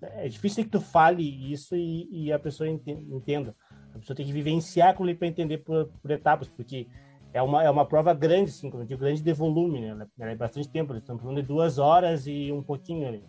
[0.00, 1.22] É difícil que tu fale
[1.52, 3.54] isso e, e a pessoa entenda.
[3.94, 6.86] A pessoa tem que vivenciar com ele para entender por, por, etapas, porque
[7.32, 10.06] é uma, é uma prova grande, assim, como eu digo, grande de volume, né?
[10.18, 13.22] Ela é bastante tempo, estamos falando de duas horas e um pouquinho ali.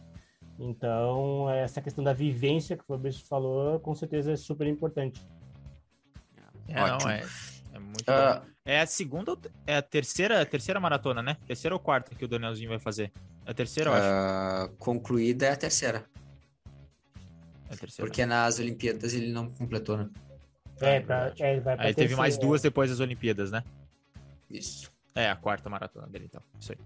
[0.57, 5.25] Então, essa questão da vivência que o Fabrício falou, com certeza é super importante.
[6.69, 7.23] É, não, é,
[7.73, 11.37] é muito uh, É a segunda, é a terceira, terceira maratona, né?
[11.47, 13.11] Terceira ou quarta que o Danielzinho vai fazer?
[13.45, 14.71] É a terceira, eu acho.
[14.71, 16.05] Uh, concluída é a terceira.
[17.69, 18.07] É a terceira.
[18.07, 20.09] Porque nas Olimpíadas ele não completou, né?
[20.81, 23.63] É, pra, é, ele vai pra Aí teve mais duas depois das Olimpíadas, né?
[24.49, 24.91] Isso.
[25.13, 26.41] É, a quarta maratona dele, então.
[26.59, 26.77] Isso aí.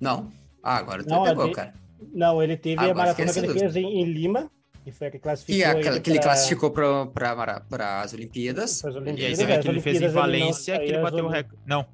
[0.00, 0.30] Não.
[0.62, 1.74] Ah, agora tu não, pegou, ele, cara.
[2.12, 4.50] Não, ele teve agora a maratona que ele fez em, em Lima,
[4.88, 5.58] que foi a que classificou.
[5.58, 8.82] E a, que ele classificou para as Olimpíadas.
[8.84, 9.20] Olimpíadas.
[9.20, 11.62] E aí você vê que ele fez em Valência que ele bateu o recorde.
[11.66, 11.86] Não,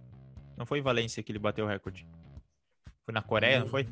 [0.56, 2.06] não foi em Valência que ele bateu o recorde.
[3.04, 3.88] Foi na Coreia, não foi?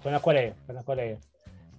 [0.00, 1.18] Foi na Coreia, foi na Coreia.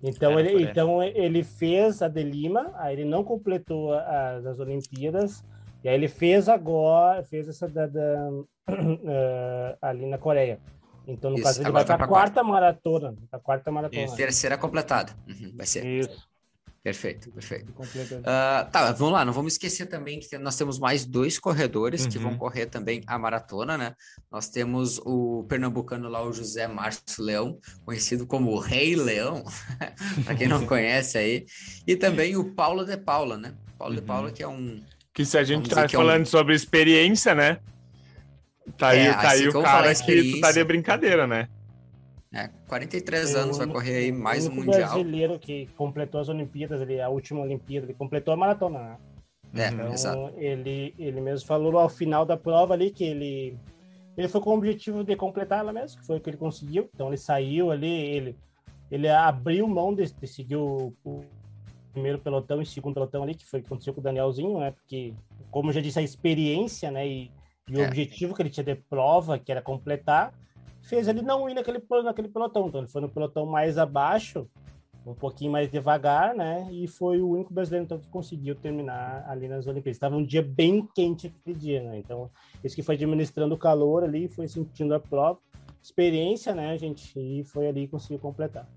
[0.04, 5.44] Então, ele, então ele fez a de Lima, aí ele não completou as, as Olimpíadas,
[5.84, 10.60] e aí ele fez agora, fez essa da, da uh, ali na Coreia.
[11.08, 13.16] Então, no Isso, caso, ele vai para a quarta, quarta maratona.
[13.32, 14.04] A quarta maratona.
[14.04, 14.16] Isso.
[14.16, 15.14] Terceira completada.
[15.28, 15.86] Uhum, vai ser.
[15.86, 16.28] Isso.
[16.86, 17.72] Perfeito, perfeito.
[17.72, 22.10] Uh, tá, vamos lá, não vamos esquecer também que nós temos mais dois corredores uhum.
[22.12, 22.38] que vão uhum.
[22.38, 23.96] correr também a maratona, né?
[24.32, 29.44] Nós temos o pernambucano lá, o José Márcio Leão, conhecido como o Rei Leão,
[30.24, 31.48] para quem não conhece aí,
[31.88, 33.56] e também o Paulo de Paula, né?
[33.80, 34.00] Paulo uhum.
[34.00, 34.80] de Paula, que é um.
[35.12, 36.26] Que se a gente tá falando é um...
[36.28, 37.58] sobre experiência, né?
[38.78, 41.50] Tá aí, é, tá aí o cara que tu tá de brincadeira, né?
[42.36, 44.76] É, 43 Foi anos, vai correr aí mais um Mundial.
[44.76, 48.98] brasileiro que completou as Olimpíadas, ele, a última Olimpíada, ele completou a maratona, né?
[49.64, 50.34] É, então, exato.
[50.36, 53.58] Ele, ele mesmo falou ao final da prova ali que ele,
[54.18, 56.90] ele foi com o objetivo de completar ela mesmo, que foi o que ele conseguiu.
[56.94, 58.38] Então ele saiu ali, ele,
[58.92, 61.24] ele abriu mão de, de seguir o, o
[61.94, 64.72] primeiro pelotão e segundo pelotão ali, que foi o que aconteceu com o Danielzinho, né?
[64.72, 65.14] Porque,
[65.50, 67.08] como eu já disse, a experiência, né?
[67.08, 67.32] E,
[67.70, 67.88] e o é.
[67.88, 70.34] objetivo que ele tinha de prova, que era completar,
[70.86, 72.68] fez ele não ir naquele, naquele pelotão.
[72.68, 74.48] Então ele foi no pelotão mais abaixo,
[75.06, 76.68] um pouquinho mais devagar, né?
[76.72, 79.98] E foi o único brasileiro então que conseguiu terminar ali nas Olimpíadas.
[79.98, 82.00] Estava um dia bem quente aquele dia, né?
[82.00, 82.30] Então,
[82.64, 85.40] esse que foi administrando o calor ali, foi sentindo a prova,
[85.82, 87.18] experiência, né, gente?
[87.20, 88.68] E foi ali e conseguiu completar.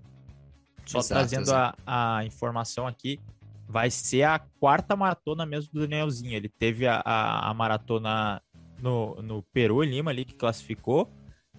[0.85, 1.81] Só exato, trazendo exato.
[1.85, 3.19] A, a informação aqui,
[3.67, 6.33] vai ser a quarta maratona mesmo do Danielzinho.
[6.33, 8.41] Ele teve a, a, a maratona
[8.81, 11.07] no, no Peru, Lima, ali, que classificou.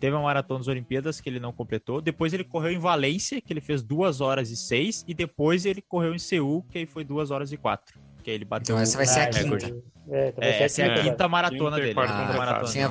[0.01, 2.01] Teve uma maratona das Olimpíadas que ele não completou.
[2.01, 5.05] Depois ele correu em Valência, que ele fez 2 horas e 6.
[5.07, 8.01] E depois ele correu em Seul, que aí foi 2 horas e 4.
[8.23, 9.83] Que aí ele bateu então essa vai ser a quinta.
[10.09, 12.01] É, é essa é a quinta maratona quinta dele.
[12.01, 12.73] Ah, maratona.
[12.73, 12.89] Tinha...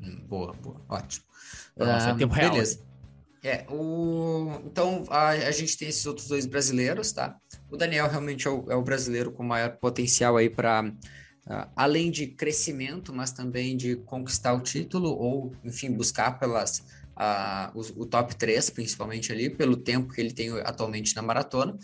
[0.00, 0.80] Hum, boa, boa.
[0.88, 1.24] Ótimo.
[1.76, 2.50] Nossa, ah, tempo real.
[2.50, 2.80] Beleza.
[3.42, 4.60] É, o...
[4.64, 7.36] Então, a, a, gente tem esses outros dois brasileiros, tá?
[7.70, 10.90] O Daniel realmente é o, é o brasileiro com maior potencial aí para
[11.46, 16.82] Uh, além de crescimento, mas também de conquistar o título ou, enfim, buscar pelas
[17.18, 21.78] uh, o, o, top 3, principalmente ali, pelo tempo que ele tem atualmente na maratona.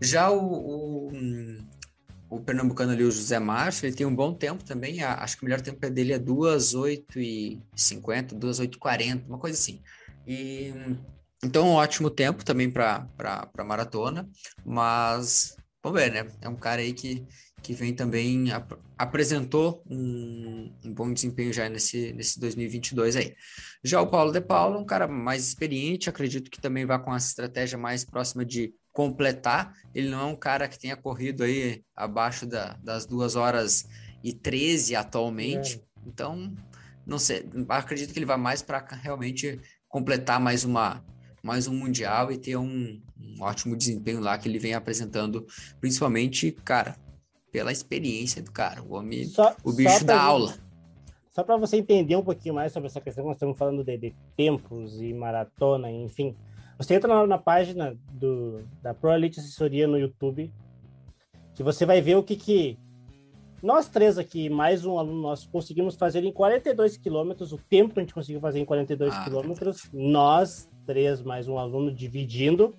[0.00, 1.10] Já o, o,
[2.28, 5.42] o pernambucano ali, o José Márcio, ele tem um bom tempo também, a, acho que
[5.42, 9.82] o melhor tempo dele é 2,8,50, 2,8,40, uma coisa assim.
[10.26, 10.72] E,
[11.42, 14.28] então, um ótimo tempo também para a maratona,
[14.64, 16.26] mas vamos ver, né?
[16.40, 17.26] É um cara aí que
[17.62, 23.34] que vem também ap apresentou um, um, bom desempenho já nesse, nesse 2022 aí.
[23.82, 27.28] Já o Paulo De Paulo, um cara mais experiente, acredito que também vai com essa
[27.28, 29.72] estratégia mais próxima de completar.
[29.94, 33.86] Ele não é um cara que tenha corrido aí abaixo da, das duas horas
[34.22, 35.76] e 13 atualmente.
[35.76, 35.80] É.
[36.06, 36.54] Então,
[37.06, 39.58] não sei, acredito que ele vai mais para realmente
[39.88, 41.02] completar mais uma
[41.42, 45.46] mais um mundial e ter um, um ótimo desempenho lá que ele vem apresentando,
[45.80, 46.96] principalmente, cara,
[47.50, 48.82] pela experiência do cara.
[48.82, 50.54] O homem, só, o bicho da aula.
[51.30, 54.14] Só para você entender um pouquinho mais sobre essa questão, nós estamos falando de, de
[54.36, 56.36] tempos e maratona, enfim.
[56.76, 60.52] Você entra na, na, página do, da Pro Elite Assessoria no YouTube,
[61.54, 62.78] que você vai ver o que, que
[63.62, 68.00] nós três aqui, mais um aluno nosso, conseguimos fazer em 42 quilômetros, o tempo que
[68.00, 72.74] a gente conseguiu fazer em 42 ah, quilômetros, nós três mais um aluno dividindo.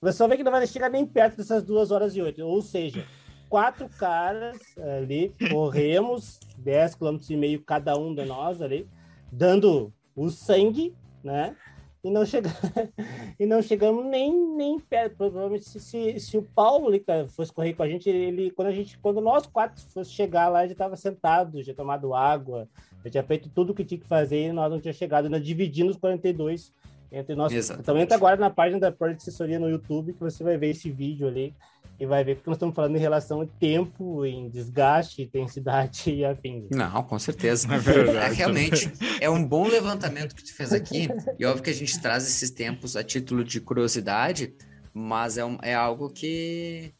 [0.00, 2.62] Você só vê que não vai chegar nem perto dessas duas horas e oito, ou
[2.62, 3.06] seja,
[3.50, 4.56] quatro caras
[4.96, 8.88] ali, corremos 10 km e meio cada um de nós ali,
[9.30, 11.56] dando o sangue, né?
[12.02, 12.48] E não, chega...
[13.38, 15.16] e não chegamos nem, nem perto.
[15.16, 18.72] Provavelmente, se, se, se o Paulo ali, fosse correr com a gente, ele, quando, a
[18.72, 22.66] gente, quando nós quatro fosse chegar lá, já estava sentado, já tomado água,
[23.04, 25.38] já tinha feito tudo o que tinha que fazer e nós não tinha chegado, ainda
[25.38, 26.72] dividindo os 42
[27.12, 27.52] entre nós.
[27.52, 27.82] Exatamente.
[27.82, 30.90] Então entra agora na página da Pro Assessoria no YouTube que você vai ver esse
[30.90, 31.54] vídeo ali
[31.98, 36.24] e vai ver que nós estamos falando em relação a tempo, em desgaste, intensidade e
[36.24, 36.70] afins.
[36.70, 37.68] Não, com certeza.
[37.74, 38.32] É verdade.
[38.32, 38.90] É, realmente,
[39.20, 41.08] é um bom levantamento que tu fez aqui,
[41.38, 44.54] e óbvio que a gente traz esses tempos a título de curiosidade,
[44.94, 46.94] mas é, um, é algo que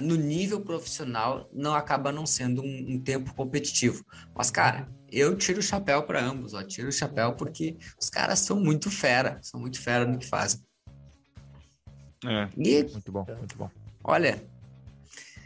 [0.00, 4.04] no nível profissional não acaba não sendo um, um tempo competitivo.
[4.34, 8.38] Mas, cara, eu tiro o chapéu para ambos, ó, tiro o chapéu porque os caras
[8.38, 10.60] são muito fera, são muito fera no que fazem.
[12.24, 13.70] É, e, muito bom, muito bom.
[14.02, 14.42] Olha,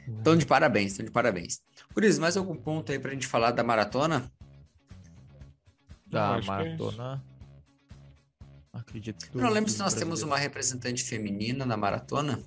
[0.07, 1.61] estão de parabéns, estão de parabéns.
[1.93, 4.31] Por isso, mais algum ponto aí para a gente falar da maratona?
[6.07, 7.25] Da maratona.
[8.73, 9.27] Acredito.
[9.35, 12.43] Eu não lembro se nós temos uma representante feminina na maratona.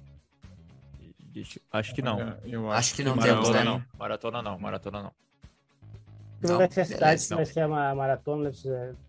[1.71, 2.37] Acho que não.
[2.43, 3.63] Eu acho, acho que não temos, né?
[3.63, 3.83] Não.
[3.97, 5.11] Maratona não, maratona não.
[6.41, 8.51] Não, vai ser a cidade que vai ser a maratona,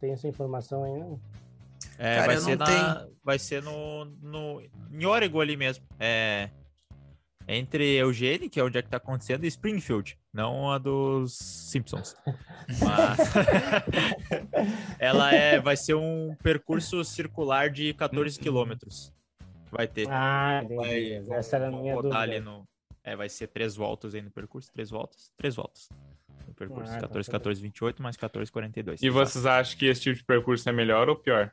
[0.01, 1.21] tem essa informação aí, não?
[1.97, 4.63] É, Cara, vai, ser na, vai ser no, no.
[4.91, 5.85] Em Oregon ali mesmo.
[5.99, 6.51] É
[7.53, 12.15] entre Eugene, que é onde é que tá acontecendo, e Springfield, não a dos Simpsons.
[12.81, 13.19] Mas
[14.99, 19.13] ela é, vai ser um percurso circular de 14 quilômetros.
[19.71, 20.09] Vai ter.
[20.11, 22.19] Ah, vai, essa era a minha dúvida.
[22.19, 22.67] Ali no,
[23.05, 25.89] é, vai ser três voltas aí no percurso, três voltas, três voltas.
[26.47, 29.03] No percurso, ah, 14, 14, 28 mais 14, 42.
[29.03, 31.51] E vocês acham que esse tipo de percurso é melhor ou pior?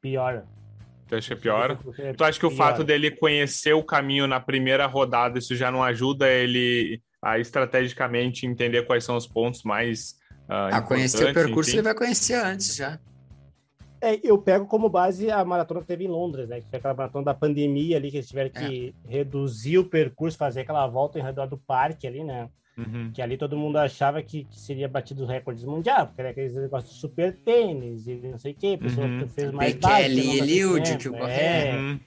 [0.00, 0.44] Pior.
[1.08, 1.78] Tu acha que é pior?
[2.16, 5.82] Tu acha que o fato dele conhecer o caminho na primeira rodada, isso já não
[5.82, 10.12] ajuda ele a estrategicamente entender quais são os pontos mais.
[10.48, 11.78] Uh, a conhecer o percurso, enfim?
[11.78, 12.98] ele vai conhecer antes já.
[14.00, 16.60] É, eu pego como base a maratona que teve em Londres, né?
[16.60, 19.10] Que foi aquela maratona da pandemia ali, que eles tiveram que é.
[19.10, 22.48] reduzir o percurso, fazer aquela volta em redor do parque ali, né?
[22.78, 23.10] Uhum.
[23.12, 26.54] Que ali todo mundo achava que, que seria batido os recordes mundiais, porque era aqueles
[26.54, 29.18] negócios de super tênis e não sei o que, a pessoa uhum.
[29.18, 31.76] que fez mais Bekele e Eliud, que o é.
[31.76, 32.00] Uhum.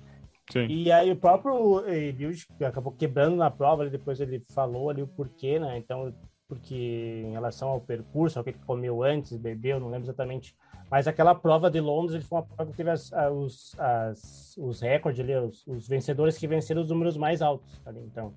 [0.67, 5.59] E aí o próprio Eliud acabou quebrando na prova, depois ele falou ali o porquê,
[5.59, 5.77] né?
[5.77, 6.13] Então,
[6.47, 10.55] porque em relação ao percurso, ao que ele comeu antes, bebeu, não lembro exatamente
[10.93, 14.79] mas aquela prova de Londres ele foi uma prova que teve as, os, as, os
[14.79, 17.81] recordes ali, os, os, vencedores que venceram os números mais altos.
[17.83, 18.31] Ali, então,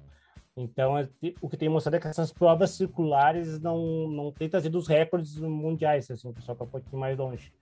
[0.56, 1.06] então é,
[1.42, 5.38] o que tem mostrado é que essas provas circulares não, não têm trazido os recordes
[5.38, 7.52] mundiais, assim, o pessoal está um pouquinho mais longe.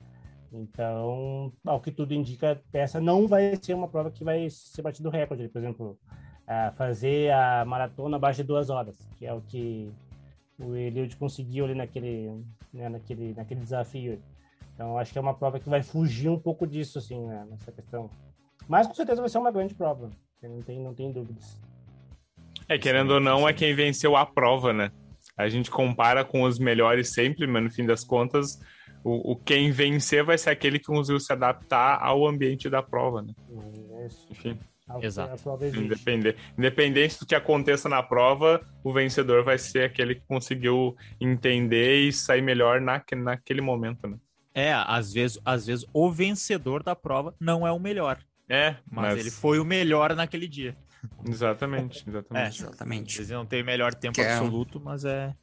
[0.53, 5.11] Então, ao que tudo indica, essa não vai ser uma prova que vai ser batido
[5.11, 5.49] recorde.
[5.49, 5.99] Por exemplo,
[6.77, 9.93] fazer a maratona abaixo de duas horas, que é o que
[10.57, 12.31] o Eliud conseguiu ali naquele,
[12.73, 14.23] né, naquele, naquele desafio.
[14.75, 17.71] Então, acho que é uma prova que vai fugir um pouco disso, assim, né, nessa
[17.71, 18.11] questão.
[18.69, 20.11] Mas com certeza vai ser uma grande prova,
[20.43, 21.59] não tem, não tem dúvidas.
[22.69, 24.91] É, querendo ou não, é quem venceu a prova, né?
[25.37, 28.59] A gente compara com os melhores sempre, mas no fim das contas,
[29.03, 33.23] o, o quem vencer vai ser aquele que conseguiu se adaptar ao ambiente da prova,
[33.23, 33.35] né?
[34.07, 34.27] Isso.
[34.31, 34.59] Enfim.
[35.01, 35.43] Exato.
[35.75, 42.01] Independente, independente do que aconteça na prova, o vencedor vai ser aquele que conseguiu entender
[42.01, 44.19] e sair melhor na, naquele momento, né?
[44.55, 48.19] É, às vezes, às vezes o vencedor da prova não é o melhor.
[48.49, 49.19] É, mas, mas...
[49.19, 50.77] ele foi o melhor naquele dia.
[51.27, 52.63] Exatamente, exatamente.
[52.63, 53.19] É, exatamente.
[53.19, 54.83] Eles não tem melhor tempo que é absoluto, é...
[54.83, 55.35] mas é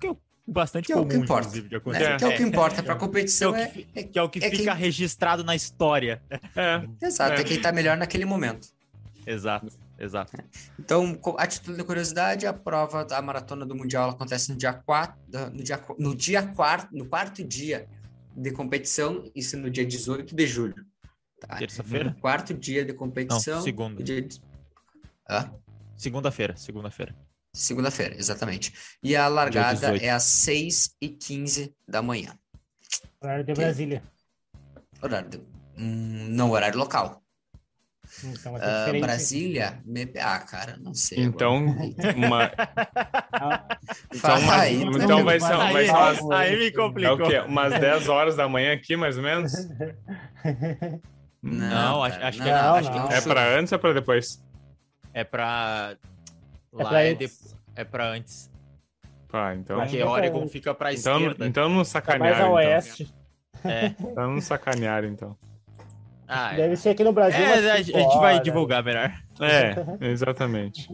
[0.00, 1.60] que é bastante que comum, é o que importa.
[1.60, 2.04] de acontecer.
[2.04, 3.52] É, que é o que importa para a competição.
[3.52, 4.74] Que é, o que, é, que, é o que fica quem...
[4.74, 6.22] registrado na história.
[7.02, 7.44] Exato, é.
[7.44, 8.68] quem está melhor naquele momento.
[9.26, 9.68] Exato,
[9.98, 10.32] exato.
[10.78, 15.14] Então, a título de curiosidade, a prova da maratona do Mundial acontece no dia 4,
[15.52, 17.86] no dia, no dia 4, no quarto dia
[18.38, 20.86] de competição, isso no dia 18 de julho.
[21.40, 21.56] Tá?
[21.56, 22.16] Terça-feira?
[22.20, 23.56] Quarto dia de competição.
[23.56, 24.02] Não, segunda.
[24.02, 24.40] Dia de...
[25.28, 25.50] ah?
[25.96, 27.14] Segunda-feira, segunda-feira.
[27.52, 28.72] Segunda-feira, exatamente.
[29.02, 32.38] E a largada é às 6h15 da manhã.
[33.20, 34.02] Horário de Brasília.
[35.02, 35.38] Horário de...
[35.76, 37.22] Hum, não, horário local.
[38.24, 39.80] Então, uh, Brasília,
[40.20, 41.20] ah, cara, não sei.
[41.20, 41.56] Então,
[42.16, 42.50] uma...
[44.12, 44.60] então, uma...
[44.60, 46.30] aí, então vai ser, vai ser umas...
[46.30, 47.20] aí me complicou.
[47.20, 47.40] É o quê?
[47.40, 49.52] Umas 10 horas da manhã aqui, mais ou menos?
[51.42, 53.78] Não, não acho, acho, não, que, é, não, acho que é, é para antes ou
[53.78, 54.44] para depois?
[55.14, 55.96] É para
[56.76, 57.30] é lá é, de...
[57.76, 58.50] é para antes.
[59.28, 59.78] Pá, então.
[59.78, 61.46] Porque Oregon fica para então, esquerda.
[61.46, 62.52] Então não sacanearam.
[62.52, 63.02] mais a oeste.
[63.02, 63.70] Então.
[63.70, 63.86] É.
[63.86, 65.36] Então não sacanearam então.
[66.28, 67.40] Ah, Deve ser aqui no Brasil.
[67.40, 69.10] É, a, gente vai divulgar melhor.
[69.40, 69.74] É,
[70.06, 70.86] exatamente.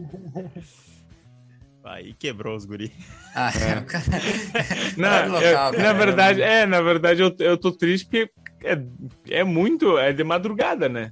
[1.83, 2.93] Aí quebrou os guri.
[3.35, 3.85] Ah, é.
[4.97, 8.31] Não, local, eu, na verdade, é, na verdade eu, eu tô triste porque
[8.63, 8.81] é,
[9.29, 11.11] é muito, é de madrugada, né?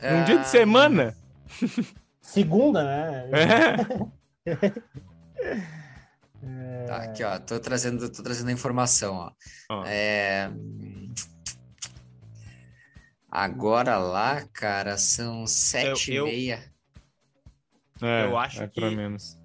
[0.00, 0.14] É...
[0.14, 1.14] Um dia de semana.
[2.22, 3.28] Segunda, né?
[4.46, 4.70] É...
[6.86, 9.30] Tá, aqui, ó, tô trazendo, tô trazendo a informação, ó.
[9.70, 9.84] Oh.
[9.86, 10.50] É...
[13.30, 16.32] Agora lá, cara, são sete eu, eu...
[16.32, 16.72] e meia.
[18.02, 18.80] É, eu acho é que...
[18.80, 19.38] menos.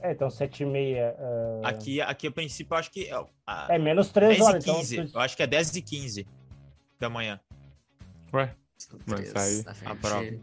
[0.00, 1.14] É, então sete e meia.
[1.18, 1.66] Uh...
[1.66, 3.12] Aqui, aqui, a princípio, eu acho que...
[3.12, 3.26] Uh,
[3.68, 5.00] é menos três horas, 15.
[5.00, 5.20] Então...
[5.20, 6.26] Eu acho que é 10 e 15
[6.98, 7.38] da manhã.
[8.32, 8.54] Ué,
[9.06, 10.38] vai sair a prova.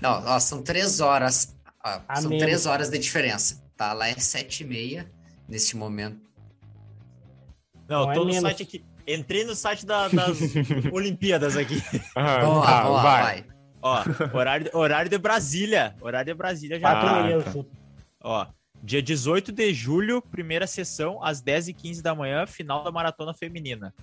[0.00, 1.56] Não, ó, são três horas.
[1.84, 2.44] Ó, são menos.
[2.44, 3.62] três horas de diferença.
[3.76, 5.10] Tá, lá é sete e meia
[5.48, 6.20] neste momento.
[7.88, 8.84] Não, Não eu tô é site aqui.
[9.06, 10.38] Entrei no site da, das
[10.92, 11.82] Olimpíadas aqui.
[12.14, 13.22] Ah, vamos lá, vamos lá, vai.
[13.22, 13.44] vai.
[13.82, 14.02] Ó,
[14.36, 15.94] horário, horário de Brasília.
[16.00, 16.90] Horário de Brasília já.
[16.90, 17.64] Ah, tá.
[18.22, 18.46] Ó,
[18.82, 23.94] dia 18 de julho, primeira sessão, às 10h15 da manhã, final da maratona feminina.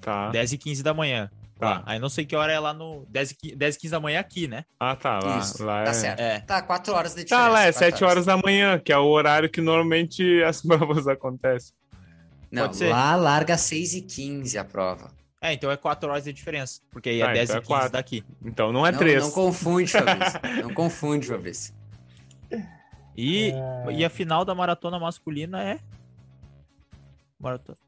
[0.00, 0.30] Tá.
[0.32, 1.30] 10h15 da manhã.
[1.60, 1.82] Tá.
[1.84, 4.64] Aí não sei que hora é lá no 10 e 15 da manhã aqui, né?
[4.80, 5.18] Ah, tá.
[5.22, 5.94] Lá, Isso, lá tá é...
[5.94, 6.20] certo.
[6.20, 6.40] É.
[6.40, 7.46] Tá, 4 horas de diferença.
[7.46, 8.02] Tá, lá é 7 horas.
[8.02, 11.74] horas da manhã, que é o horário que normalmente as provas acontecem.
[12.50, 15.12] Não, lá larga 6 e 15 a prova.
[15.40, 17.86] É, então é 4 horas de diferença, porque aí é ah, 10 então e 15
[17.86, 18.24] é daqui.
[18.44, 19.22] Então não é 3.
[19.22, 20.40] Não confunde, Fabrício.
[20.62, 21.74] não confunde, Fabrício.
[23.16, 23.92] E, é...
[23.92, 25.78] e a final da maratona masculina é...
[27.38, 27.78] Maratona...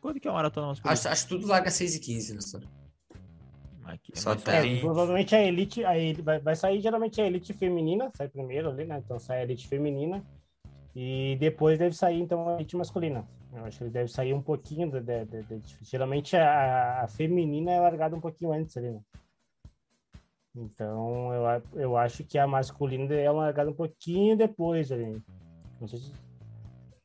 [0.00, 0.92] Quando que é a maratona masculina?
[0.92, 2.66] Acho, acho que tudo larga 6 e 15, né, senhor?
[3.84, 4.78] Aqui, Só tem...
[4.78, 8.70] É, provavelmente a elite, a elite vai, vai sair geralmente a elite feminina, sai primeiro
[8.70, 9.00] ali, né?
[9.04, 10.24] Então sai a elite feminina
[10.94, 13.28] e depois deve sair então a elite masculina.
[13.56, 14.90] Eu acho que ele deve sair um pouquinho.
[14.90, 19.00] De, de, de, geralmente a, a, feminina é largada um pouquinho antes ali, né?
[20.54, 25.22] Então eu, eu acho que a masculina é largada um pouquinho depois ali.
[25.80, 26.12] Não sei se...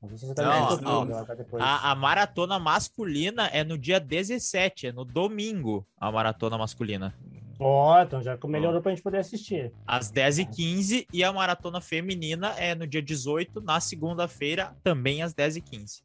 [0.01, 1.25] Não, se não, não, não.
[1.59, 7.13] A, a, maratona masculina é no dia 17, é no domingo, a maratona masculina.
[7.59, 8.81] Ó, oh, então já melhorou oh.
[8.81, 9.71] pra gente poder assistir.
[9.85, 16.01] Às 10h15 e a maratona feminina é no dia 18, na segunda-feira, também às 10h15.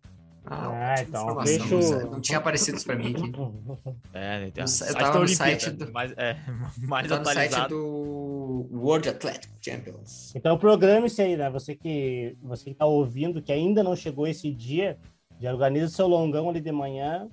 [0.47, 3.33] Ah, ah então deixa Não tinha aparecido isso pra mim aqui.
[4.15, 5.93] É, então, eu tava no site do...
[5.93, 6.39] mais, é,
[6.79, 10.35] mais no site do World Athletic Champions.
[10.35, 11.51] Então programa isso aí, né?
[11.51, 14.99] Você que, você que tá ouvindo, que ainda não chegou esse dia,
[15.39, 17.29] já organiza o seu longão ali de manhã,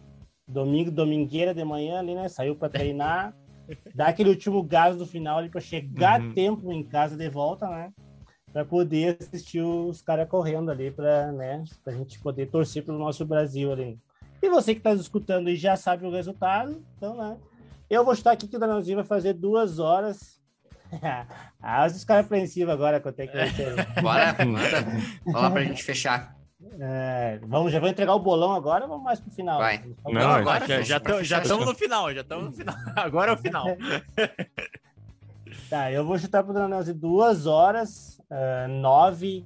[0.47, 2.28] domingo, domingueira de manhã ali, né?
[2.28, 3.34] Saiu para treinar,
[3.95, 6.32] dá aquele último gás no final ali para chegar uhum.
[6.32, 7.93] a tempo em casa de volta, né?
[8.54, 13.26] Para poder assistir os caras correndo ali, para né, a gente poder torcer pelo nosso
[13.26, 13.99] Brasil ali.
[14.41, 17.36] E você que está escutando e já sabe o resultado, então, né?
[17.89, 20.39] Eu vou estar aqui que o Danielzinho vai fazer duas horas.
[21.62, 23.74] ah, os caras apreensivos agora quanto é que vai ser.
[24.01, 24.82] Bora, manda.
[25.26, 26.36] Vamos lá pra gente fechar.
[26.80, 29.60] É, vamos, já vou entregar o bolão agora ou vamos mais pro final?
[29.60, 29.84] Vai.
[30.06, 32.76] Não, agora já estamos já no final, já estamos no final.
[32.95, 33.66] Agora é o final.
[35.74, 39.43] Tá, eu vou chutar pro Danielzinho duas horas uh, ah, 9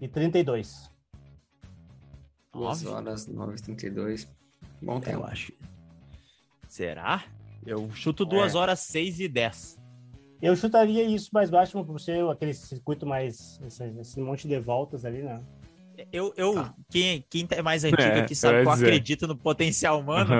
[0.00, 0.90] e 32.
[2.52, 4.28] 2 horas, 9 e 32.
[4.82, 5.18] Bom tempo.
[5.18, 5.52] Eu acho.
[6.66, 7.24] Será?
[7.64, 8.58] Eu chuto 2 é.
[8.58, 9.78] horas 6 e 10.
[10.42, 13.60] Eu chutaria isso mais baixo por ser aquele circuito mais.
[13.64, 15.40] Esse, esse, monte de voltas ali, né?
[16.12, 16.74] Eu, eu tá.
[16.90, 20.32] quem, quem é mais antigo é, aqui sabe que eu acredito no potencial humano.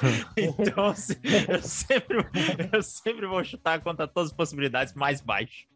[0.36, 0.94] então,
[1.48, 2.18] eu sempre,
[2.72, 5.66] eu sempre vou chutar contra todas as possibilidades mais baixo.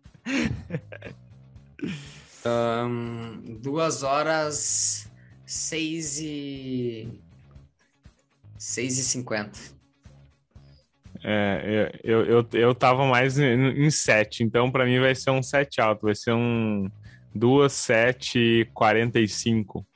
[2.45, 5.11] Um, duas horas
[5.47, 7.21] seis e
[8.59, 9.59] seis e cinquenta.
[11.23, 15.81] É, eu, eu, eu tava mais em, sete, então para mim vai ser um sete
[15.81, 16.91] alto, vai ser um
[17.35, 19.87] duas sete quarenta e cinco.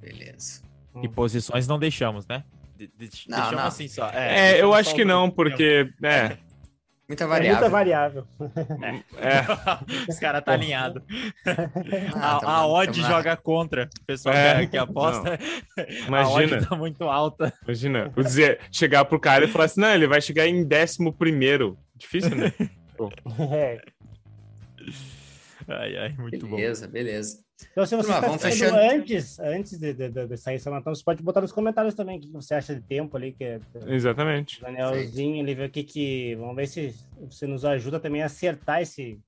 [0.00, 0.62] Beleza.
[1.02, 2.44] E posições não deixamos, né?
[2.76, 3.66] De, de, não, deixamos não.
[3.66, 4.08] assim só.
[4.10, 6.38] É, é eu acho que não, porque é,
[7.08, 7.56] Muita variável.
[7.56, 8.26] É muita variável.
[9.16, 9.40] É.
[10.12, 11.02] Os caras tá alinhado.
[12.14, 13.88] Ah, a, a odd joga contra.
[14.02, 15.38] O pessoal é, que aposta.
[16.06, 16.20] Imagina.
[16.22, 17.50] A odd tá muito alta.
[17.64, 18.12] Imagina.
[18.14, 21.78] Vou dizer, chegar pro cara e falar assim: não, ele vai chegar em décimo primeiro.
[21.96, 22.52] Difícil, né?
[23.52, 23.80] é.
[25.68, 26.56] Ai, ai, muito beleza, bom.
[26.56, 27.44] Beleza, beleza.
[27.72, 31.22] Então, se você está fechando antes, antes de, de, de, sair essa maratona, você pode
[31.22, 33.32] botar nos comentários também o que você acha de tempo ali.
[33.32, 34.60] Que é, Exatamente.
[34.60, 36.36] Danielzinho, ele vê o que que.
[36.36, 39.20] Vamos ver se você nos ajuda também a acertar esse,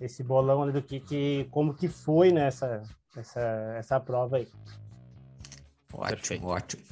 [0.00, 2.82] esse bolão ali do que, que como que foi nessa
[3.16, 4.48] essa, essa prova aí.
[5.92, 6.46] Ótimo, Perfeito.
[6.46, 6.82] ótimo.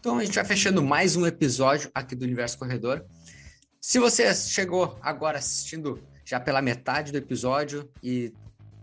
[0.00, 3.04] Então a gente vai fechando mais um episódio aqui do Universo Corredor.
[3.80, 8.32] Se você chegou agora assistindo já pela metade do episódio e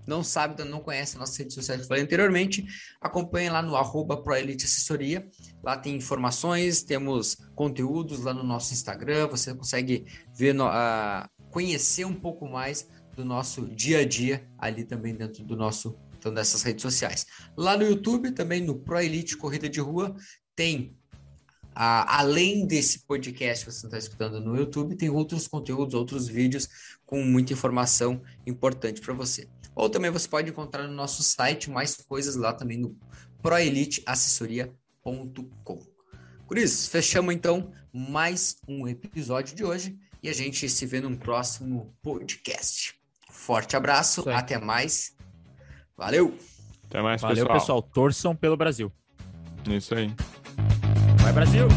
[0.10, 2.66] não sabe, não conhece nossas redes sociais que falei anteriormente,
[3.00, 5.30] acompanhe lá no arroba Proelite Assessoria.
[5.64, 12.14] Lá tem informações, temos conteúdos lá no nosso Instagram, você consegue ver, uh, conhecer um
[12.14, 16.82] pouco mais do nosso dia a dia ali também dentro do nosso então dessas redes
[16.82, 17.26] sociais.
[17.56, 20.14] Lá no YouTube, também no Proelite Corrida de Rua,
[20.54, 20.99] tem
[21.80, 26.68] Uh, além desse podcast que você está escutando no YouTube, tem outros conteúdos, outros vídeos
[27.06, 29.48] com muita informação importante para você.
[29.74, 32.98] Ou também você pode encontrar no nosso site mais coisas lá também no
[33.42, 35.80] proeliteassessoria.com.
[36.50, 41.96] Cris, fechamos então mais um episódio de hoje e a gente se vê num próximo
[42.02, 42.94] podcast.
[43.32, 45.16] Forte abraço, até mais.
[45.96, 46.38] Valeu!
[46.90, 47.60] Até mais, Valeu, pessoal.
[47.60, 47.82] pessoal.
[47.82, 48.92] Torçam pelo Brasil.
[49.66, 50.14] Isso aí.
[51.22, 51.68] Vai, Brasil!